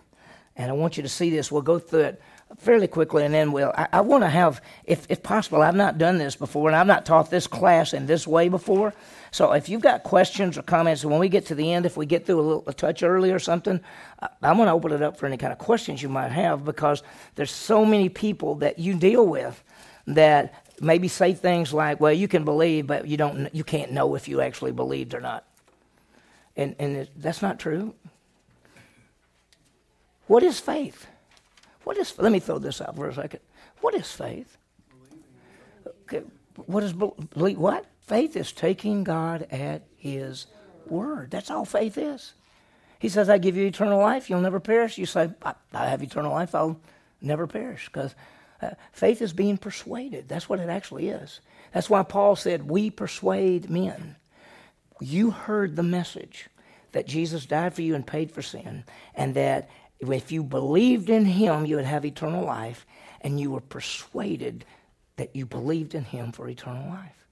[0.56, 1.52] And I want you to see this.
[1.52, 2.22] We'll go through it
[2.58, 3.72] fairly quickly, and then we'll.
[3.76, 6.88] I, I want to have, if, if possible, I've not done this before, and I've
[6.88, 8.94] not taught this class in this way before.
[9.32, 12.06] So if you've got questions or comments, when we get to the end, if we
[12.06, 13.80] get through a, little, a touch early or something,
[14.20, 16.66] I, I'm going to open it up for any kind of questions you might have
[16.66, 17.04] because
[17.36, 19.64] there's so many people that you deal with
[20.08, 23.54] that maybe say things like, "Well, you can believe, but you don't.
[23.54, 25.46] You can't know if you actually believed or not."
[26.56, 27.96] And and it, that's not true.
[30.28, 31.08] What is faith?
[31.84, 32.18] What is?
[32.18, 33.40] Let me throw this out for a second.
[33.82, 34.58] What is faith?
[36.04, 36.24] Okay,
[36.66, 37.58] what is believe?
[37.58, 40.48] What faith is taking God at His
[40.88, 41.32] word.
[41.32, 42.34] That's all faith is.
[43.00, 44.30] He says, "I give you eternal life.
[44.30, 46.54] You'll never perish." You say, "I, I have eternal life.
[46.54, 46.80] I'll
[47.22, 48.14] never perish," because
[48.62, 50.28] uh, faith is being persuaded.
[50.28, 51.40] That's what it actually is.
[51.74, 54.16] That's why Paul said, We persuade men.
[55.00, 56.50] You heard the message
[56.92, 58.84] that Jesus died for you and paid for sin,
[59.16, 62.86] and that if you believed in him, you would have eternal life,
[63.22, 64.66] and you were persuaded
[65.18, 67.28] that you believed in him for eternal life.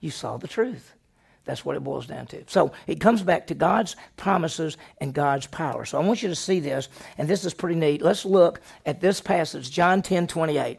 [0.00, 0.94] You saw the truth.
[1.50, 2.44] That's what it boils down to.
[2.46, 5.84] So it comes back to God's promises and God's power.
[5.84, 6.88] So I want you to see this,
[7.18, 8.02] and this is pretty neat.
[8.02, 10.78] Let's look at this passage, John 10 28.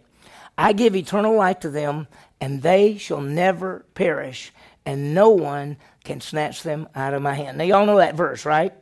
[0.57, 2.07] I give eternal life to them,
[2.39, 4.53] and they shall never perish,
[4.86, 7.57] and no one can snatch them out of my hand.
[7.57, 8.74] Now, y'all know that verse, right?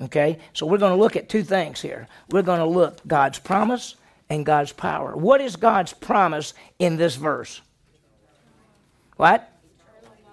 [0.00, 2.08] Okay, so we're going to look at two things here.
[2.30, 3.94] We're going to look God's promise
[4.28, 5.14] and God's power.
[5.16, 7.60] What is God's promise in this verse?
[9.16, 9.53] What?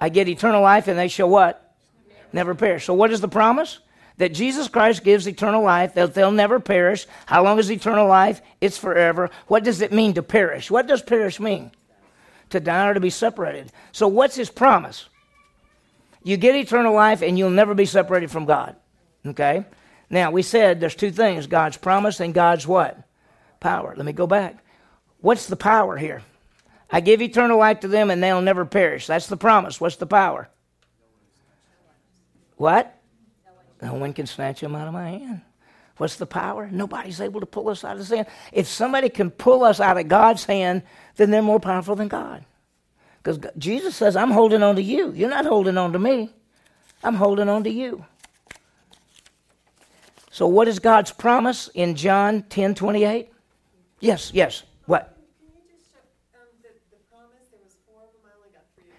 [0.01, 1.75] I get eternal life and they shall what?
[2.33, 2.85] Never perish.
[2.85, 3.79] So what is the promise?
[4.17, 7.05] That Jesus Christ gives eternal life, that they'll never perish.
[7.27, 8.41] How long is eternal life?
[8.59, 9.29] It's forever.
[9.47, 10.71] What does it mean to perish?
[10.71, 11.71] What does perish mean?
[12.49, 13.71] To die or to be separated.
[13.91, 15.07] So what's his promise?
[16.23, 18.75] You get eternal life and you'll never be separated from God.
[19.25, 19.65] Okay?
[20.09, 22.97] Now, we said there's two things God's promise and God's what?
[23.59, 23.93] Power.
[23.95, 24.63] Let me go back.
[25.19, 26.23] What's the power here?
[26.91, 29.07] I give eternal life to them and they'll never perish.
[29.07, 29.79] That's the promise.
[29.79, 30.49] What's the power?
[32.57, 32.95] What?
[33.81, 35.41] No one can snatch them out of my hand.
[35.97, 36.67] What's the power?
[36.71, 38.25] Nobody's able to pull us out of sin.
[38.51, 40.83] If somebody can pull us out of God's hand,
[41.15, 42.43] then they're more powerful than God.
[43.23, 45.11] Because Jesus says, I'm holding on to you.
[45.11, 46.31] You're not holding on to me.
[47.03, 48.05] I'm holding on to you.
[50.31, 53.29] So, what is God's promise in John 10 28?
[53.99, 54.63] Yes, yes.
[54.85, 55.15] What?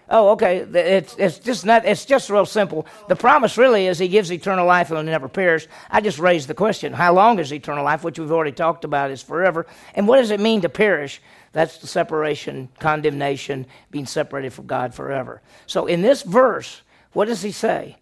[0.09, 0.57] Oh, okay.
[0.57, 1.85] It's, it's just not.
[1.85, 2.85] It's just real simple.
[3.07, 5.67] The promise really is He gives eternal life and never perish.
[5.89, 8.03] I just raised the question: How long is eternal life?
[8.03, 9.65] Which we've already talked about is forever.
[9.95, 11.21] And what does it mean to perish?
[11.53, 15.41] That's the separation, condemnation, being separated from God forever.
[15.67, 16.81] So in this verse,
[17.13, 17.97] what does He say?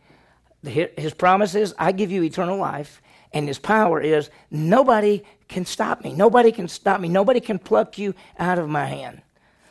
[0.63, 6.03] His promise is, "I give you eternal life," and His power is, "Nobody can stop
[6.03, 6.13] me.
[6.13, 7.09] Nobody can stop me.
[7.09, 9.21] Nobody can pluck you out of my hand."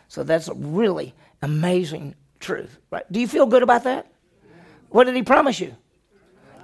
[0.07, 2.79] So that's really amazing truth.
[2.91, 3.05] Right?
[3.13, 4.11] Do you feel good about that?
[4.89, 5.77] What did he promise you?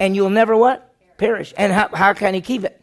[0.00, 0.92] And you'll never what?
[1.16, 1.54] Perish.
[1.56, 2.82] And how, how can he keep it?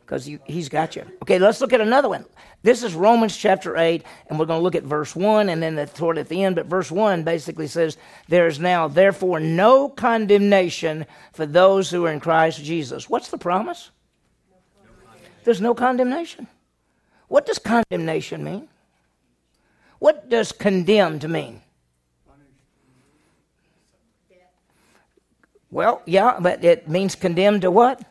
[0.00, 1.04] Because he's got you.
[1.22, 2.24] Okay, let's look at another one.
[2.62, 5.74] This is Romans chapter 8, and we're going to look at verse 1 and then
[5.74, 6.54] the, toward at the end.
[6.54, 7.96] But verse 1 basically says,
[8.28, 13.08] There is now, therefore, no condemnation for those who are in Christ Jesus.
[13.08, 13.90] What's the promise?
[15.44, 16.46] There's no condemnation.
[17.28, 18.68] What does condemnation mean?
[19.98, 21.61] What does condemned mean?
[25.72, 28.02] Well, yeah, but it means condemned to what?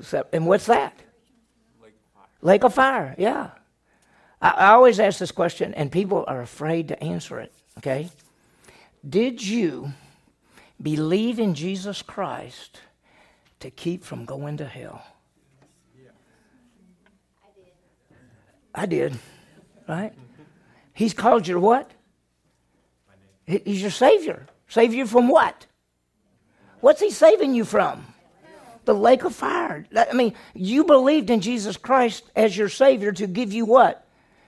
[0.00, 0.28] Separation.
[0.32, 0.96] And what's that?
[1.82, 2.26] Lake of fire.
[2.40, 3.50] Lake of fire, yeah.
[4.40, 8.10] I, I always ask this question, and people are afraid to answer it, okay?
[9.06, 9.92] Did you
[10.80, 12.80] believe in Jesus Christ
[13.58, 15.04] to keep from going to hell?
[18.72, 19.18] I did, I did.
[19.88, 20.12] right?
[20.92, 21.90] He's called you what?
[23.46, 24.46] He's your Savior.
[24.68, 25.66] Save you from what?
[26.80, 28.06] What's he saving you from?
[28.84, 29.86] The lake of fire.
[29.96, 34.06] I mean, you believed in Jesus Christ as your Savior to give you what?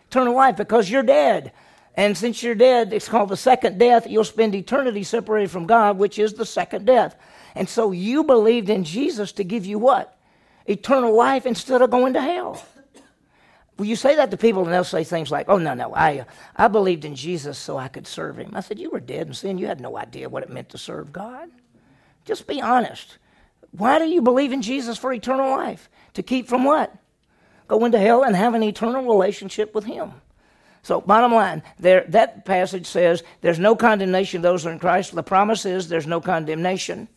[0.08, 1.52] Eternal life because you're dead.
[1.96, 4.06] And since you're dead, it's called the second death.
[4.06, 7.16] You'll spend eternity separated from God, which is the second death.
[7.54, 10.18] And so you believed in Jesus to give you what?
[10.66, 12.62] Eternal life instead of going to hell.
[13.78, 16.20] Well, you say that to people, and they'll say things like, "Oh no, no, I,
[16.20, 16.24] uh,
[16.56, 19.34] I believed in Jesus so I could serve Him." I said, "You were dead in
[19.34, 19.58] sin.
[19.58, 21.50] You had no idea what it meant to serve God.
[22.24, 23.18] Just be honest.
[23.72, 25.90] Why do you believe in Jesus for eternal life?
[26.14, 26.94] To keep from what?
[27.68, 30.12] Going to hell and have an eternal relationship with Him."
[30.82, 35.14] So, bottom line, there that passage says there's no condemnation those who are in Christ.
[35.14, 37.08] The promise is there's no condemnation.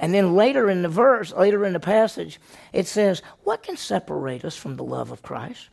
[0.00, 2.40] And then later in the verse, later in the passage,
[2.72, 5.68] it says, What can separate us from the love of Christ?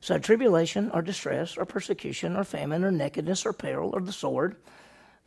[0.00, 4.56] So tribulation or distress or persecution or famine or nakedness or peril or the sword.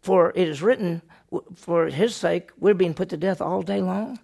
[0.02, 1.02] For it is written,
[1.56, 4.20] for his sake, we're being put to death all day long,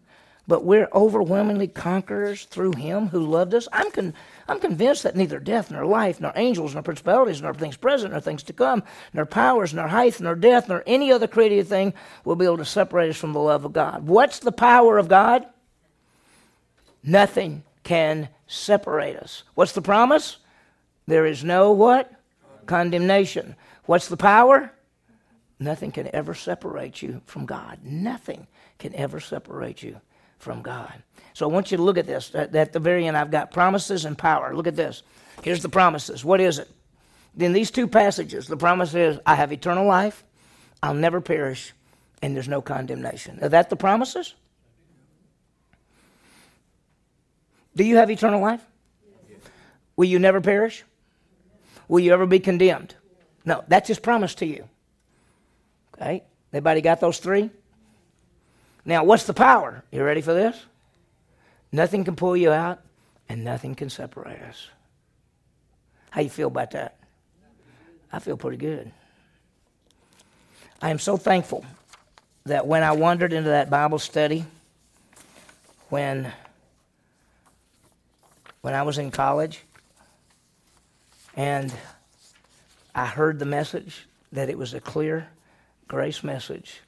[0.45, 3.67] but we're overwhelmingly conquerors through him who loved us.
[3.71, 4.13] I'm, con-
[4.49, 8.19] I'm convinced that neither death, nor life, nor angels, nor principalities, nor things present, nor
[8.19, 8.83] things to come,
[9.13, 11.93] nor powers, nor height, nor death, nor any other created thing
[12.25, 14.05] will be able to separate us from the love of God.
[14.05, 15.45] What's the power of God?
[17.03, 19.43] Nothing can separate us.
[19.53, 20.38] What's the promise?
[21.09, 22.11] There is no what?
[22.67, 23.55] Condemnation.
[23.85, 24.71] What's the power?
[25.59, 27.79] Nothing can ever separate you from God.
[27.83, 28.45] Nothing
[28.77, 29.99] can ever separate you
[30.37, 30.93] from God.
[31.33, 32.33] So I want you to look at this.
[32.35, 34.55] At, at the very end, I've got promises and power.
[34.55, 35.01] Look at this.
[35.41, 36.23] Here's the promises.
[36.23, 36.69] What is it?
[37.39, 40.23] In these two passages, the promise is I have eternal life,
[40.83, 41.73] I'll never perish,
[42.21, 43.39] and there's no condemnation.
[43.41, 44.35] Are that the promises?
[47.75, 48.63] Do you have eternal life?
[49.95, 50.83] Will you never perish?
[51.89, 52.95] Will you ever be condemned?
[53.43, 54.69] No, that's his promise to you.
[55.95, 56.23] Okay?
[56.53, 57.49] Anybody got those three?
[58.85, 59.83] Now, what's the power?
[59.91, 60.65] You ready for this?
[61.71, 62.79] Nothing can pull you out,
[63.27, 64.69] and nothing can separate us.
[66.11, 66.97] How you feel about that?
[68.11, 68.91] I feel pretty good.
[70.81, 71.65] I am so thankful
[72.45, 74.45] that when I wandered into that Bible study,
[75.89, 76.31] when
[78.61, 79.61] when I was in college,
[81.35, 81.73] and
[82.93, 85.27] I heard the message that it was a clear
[85.87, 86.81] grace message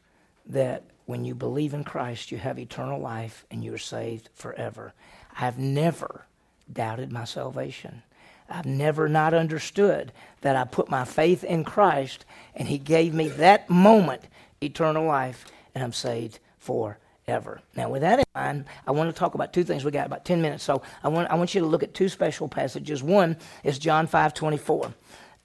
[0.48, 4.94] that when you believe in Christ, you have eternal life and you're saved forever.
[5.38, 6.26] I've never
[6.72, 8.04] doubted my salvation.
[8.50, 10.12] I've never not understood
[10.42, 12.26] that I put my faith in Christ
[12.56, 14.24] and He gave me that moment
[14.62, 16.98] eternal life and I'm saved forever.
[17.32, 17.62] Ever.
[17.76, 19.84] Now, with that in mind, I want to talk about two things.
[19.84, 22.10] We got about 10 minutes, so I want, I want you to look at two
[22.10, 23.02] special passages.
[23.02, 24.94] One is John 5 24.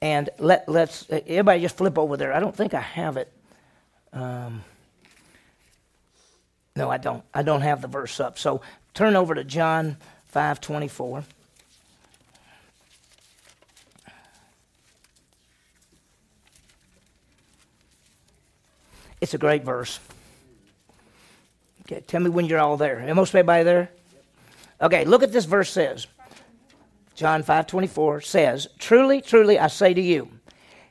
[0.03, 2.35] And let, let's, everybody just flip over there.
[2.35, 3.33] I don't think I have it.
[4.13, 4.63] Um,
[6.75, 7.25] no, I don't.
[7.33, 8.39] I don't have the verse up.
[8.39, 8.61] So
[8.93, 11.25] turn over to John 5 24.
[19.23, 19.99] It's a great verse.
[21.87, 23.15] Okay, tell me when you're all there.
[23.15, 23.91] Most everybody there?
[24.83, 26.09] Okay, look at this verse says.
[27.15, 30.29] John 5:24 says, "Truly, truly I say to you,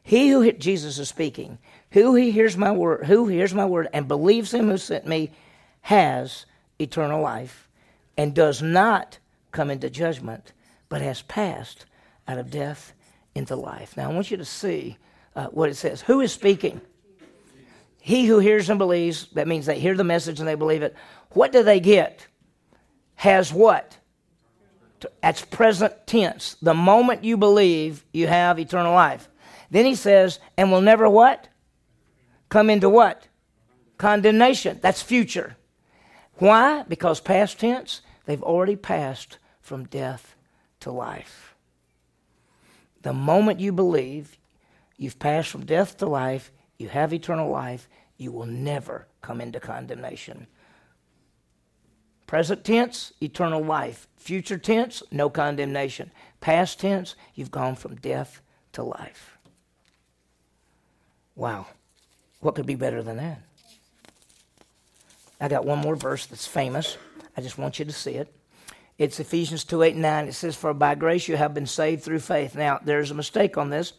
[0.01, 1.57] he who Jesus is speaking,
[1.91, 5.31] who he hears my word, who hears my word and believes him who sent me
[5.81, 6.45] has
[6.79, 7.67] eternal life
[8.15, 9.19] and does not
[9.51, 10.53] come into judgment,
[10.87, 11.85] but has passed
[12.25, 12.93] out of death
[13.35, 14.97] into life." Now I want you to see
[15.35, 16.03] uh, what it says.
[16.03, 16.79] Who is speaking?
[18.05, 20.95] He who hears and believes, that means they hear the message and they believe it.
[21.31, 22.27] What do they get?
[23.15, 23.97] Has what?
[25.23, 26.55] That's present tense.
[26.61, 29.27] The moment you believe, you have eternal life.
[29.71, 31.47] Then he says, and will never what?
[32.49, 33.27] Come into what?
[33.97, 34.77] Condemnation.
[34.83, 35.57] That's future.
[36.35, 36.83] Why?
[36.83, 40.35] Because past tense, they've already passed from death
[40.81, 41.55] to life.
[43.01, 44.37] The moment you believe,
[44.95, 49.59] you've passed from death to life, you have eternal life, you will never come into
[49.59, 50.47] condemnation.
[52.27, 54.07] Present tense, eternal life.
[54.17, 56.11] Future tense, no condemnation.
[56.41, 58.41] Past tense, you've gone from death
[58.73, 59.37] to life.
[61.35, 61.67] Wow.
[62.39, 63.41] What could be better than that?
[65.39, 66.97] I got one more verse that's famous.
[67.37, 68.33] I just want you to see it.
[68.97, 70.27] It's Ephesians 2 8 and 9.
[70.27, 72.55] It says, For by grace you have been saved through faith.
[72.55, 73.93] Now, there's a mistake on this.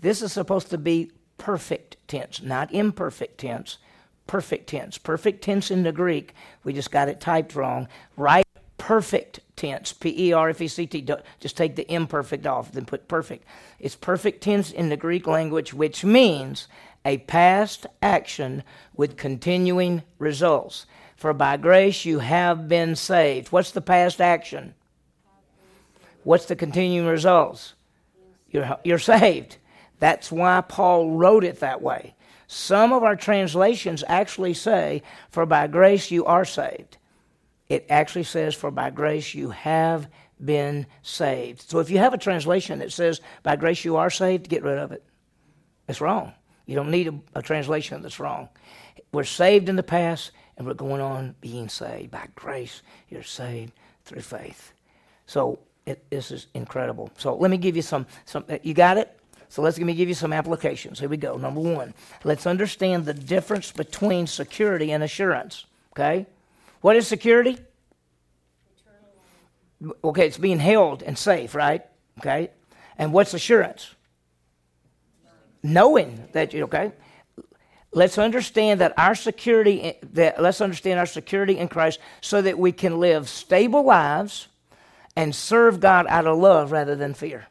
[0.00, 3.78] This is supposed to be perfect tense, not imperfect tense.
[4.26, 4.98] Perfect tense.
[4.98, 7.88] Perfect tense in the Greek, we just got it typed wrong.
[8.16, 11.06] Right perfect tense, P E R F E C T.
[11.38, 13.44] Just take the imperfect off, then put perfect.
[13.78, 16.66] It's perfect tense in the Greek language, which means
[17.04, 18.62] a past action
[18.94, 20.86] with continuing results.
[21.16, 23.52] For by grace you have been saved.
[23.52, 24.74] What's the past action?
[26.24, 27.74] What's the continuing results?
[28.50, 29.58] You're, you're saved.
[30.00, 32.14] That's why Paul wrote it that way.
[32.48, 36.96] Some of our translations actually say, For by grace you are saved.
[37.68, 40.08] It actually says, For by grace you have
[40.44, 41.70] been saved.
[41.70, 44.78] So if you have a translation that says, By grace you are saved, get rid
[44.78, 45.04] of it.
[45.86, 46.32] It's wrong.
[46.66, 48.48] You don't need a, a translation that's wrong.
[49.12, 52.10] We're saved in the past, and we're going on being saved.
[52.10, 53.72] By grace, you're saved
[54.04, 54.72] through faith.
[55.26, 57.10] So it, this is incredible.
[57.16, 58.06] So let me give you some.
[58.24, 59.19] some you got it?
[59.50, 61.00] So let's let me give you some applications.
[61.00, 61.36] Here we go.
[61.36, 61.92] Number one,
[62.22, 65.66] let's understand the difference between security and assurance.
[65.92, 66.26] Okay?
[66.82, 67.58] What is security?
[70.04, 71.84] Okay, it's being held and safe, right?
[72.20, 72.50] Okay?
[72.96, 73.92] And what's assurance?
[75.64, 76.92] Knowing that you okay.
[77.92, 82.56] Let's understand that our security eh, that let's understand our security in Christ so that
[82.56, 84.46] we can live stable lives
[85.16, 87.48] and serve God out of love rather than fear.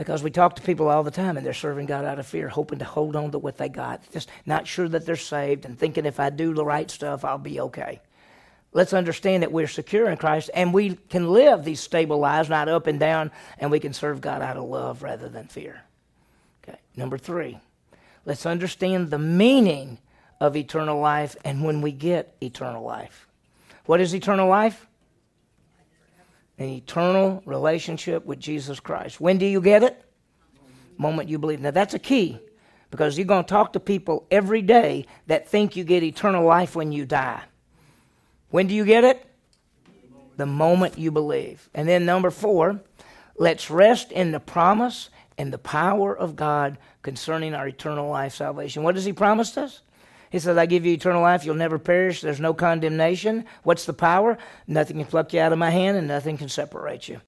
[0.00, 2.48] Because we talk to people all the time and they're serving God out of fear,
[2.48, 5.78] hoping to hold on to what they got, just not sure that they're saved and
[5.78, 8.00] thinking if I do the right stuff, I'll be okay.
[8.72, 12.66] Let's understand that we're secure in Christ and we can live these stable lives, not
[12.66, 15.82] up and down, and we can serve God out of love rather than fear.
[16.64, 16.78] Okay.
[16.96, 17.58] Number three,
[18.24, 19.98] let's understand the meaning
[20.40, 23.28] of eternal life and when we get eternal life.
[23.84, 24.86] What is eternal life?
[26.60, 29.20] An eternal relationship with Jesus Christ.
[29.20, 30.04] When do you get it?
[30.98, 31.60] Moment you believe.
[31.60, 32.38] Now that's a key
[32.90, 36.76] because you're going to talk to people every day that think you get eternal life
[36.76, 37.42] when you die.
[38.50, 39.26] When do you get it?
[40.36, 41.70] The moment you believe.
[41.74, 42.80] And then number four,
[43.38, 45.08] let's rest in the promise
[45.38, 48.82] and the power of God concerning our eternal life salvation.
[48.82, 49.80] What has He promised us?
[50.30, 51.44] He says, I give you eternal life.
[51.44, 52.20] You'll never perish.
[52.20, 53.44] There's no condemnation.
[53.64, 54.38] What's the power?
[54.66, 57.20] Nothing can pluck you out of my hand, and nothing can separate you.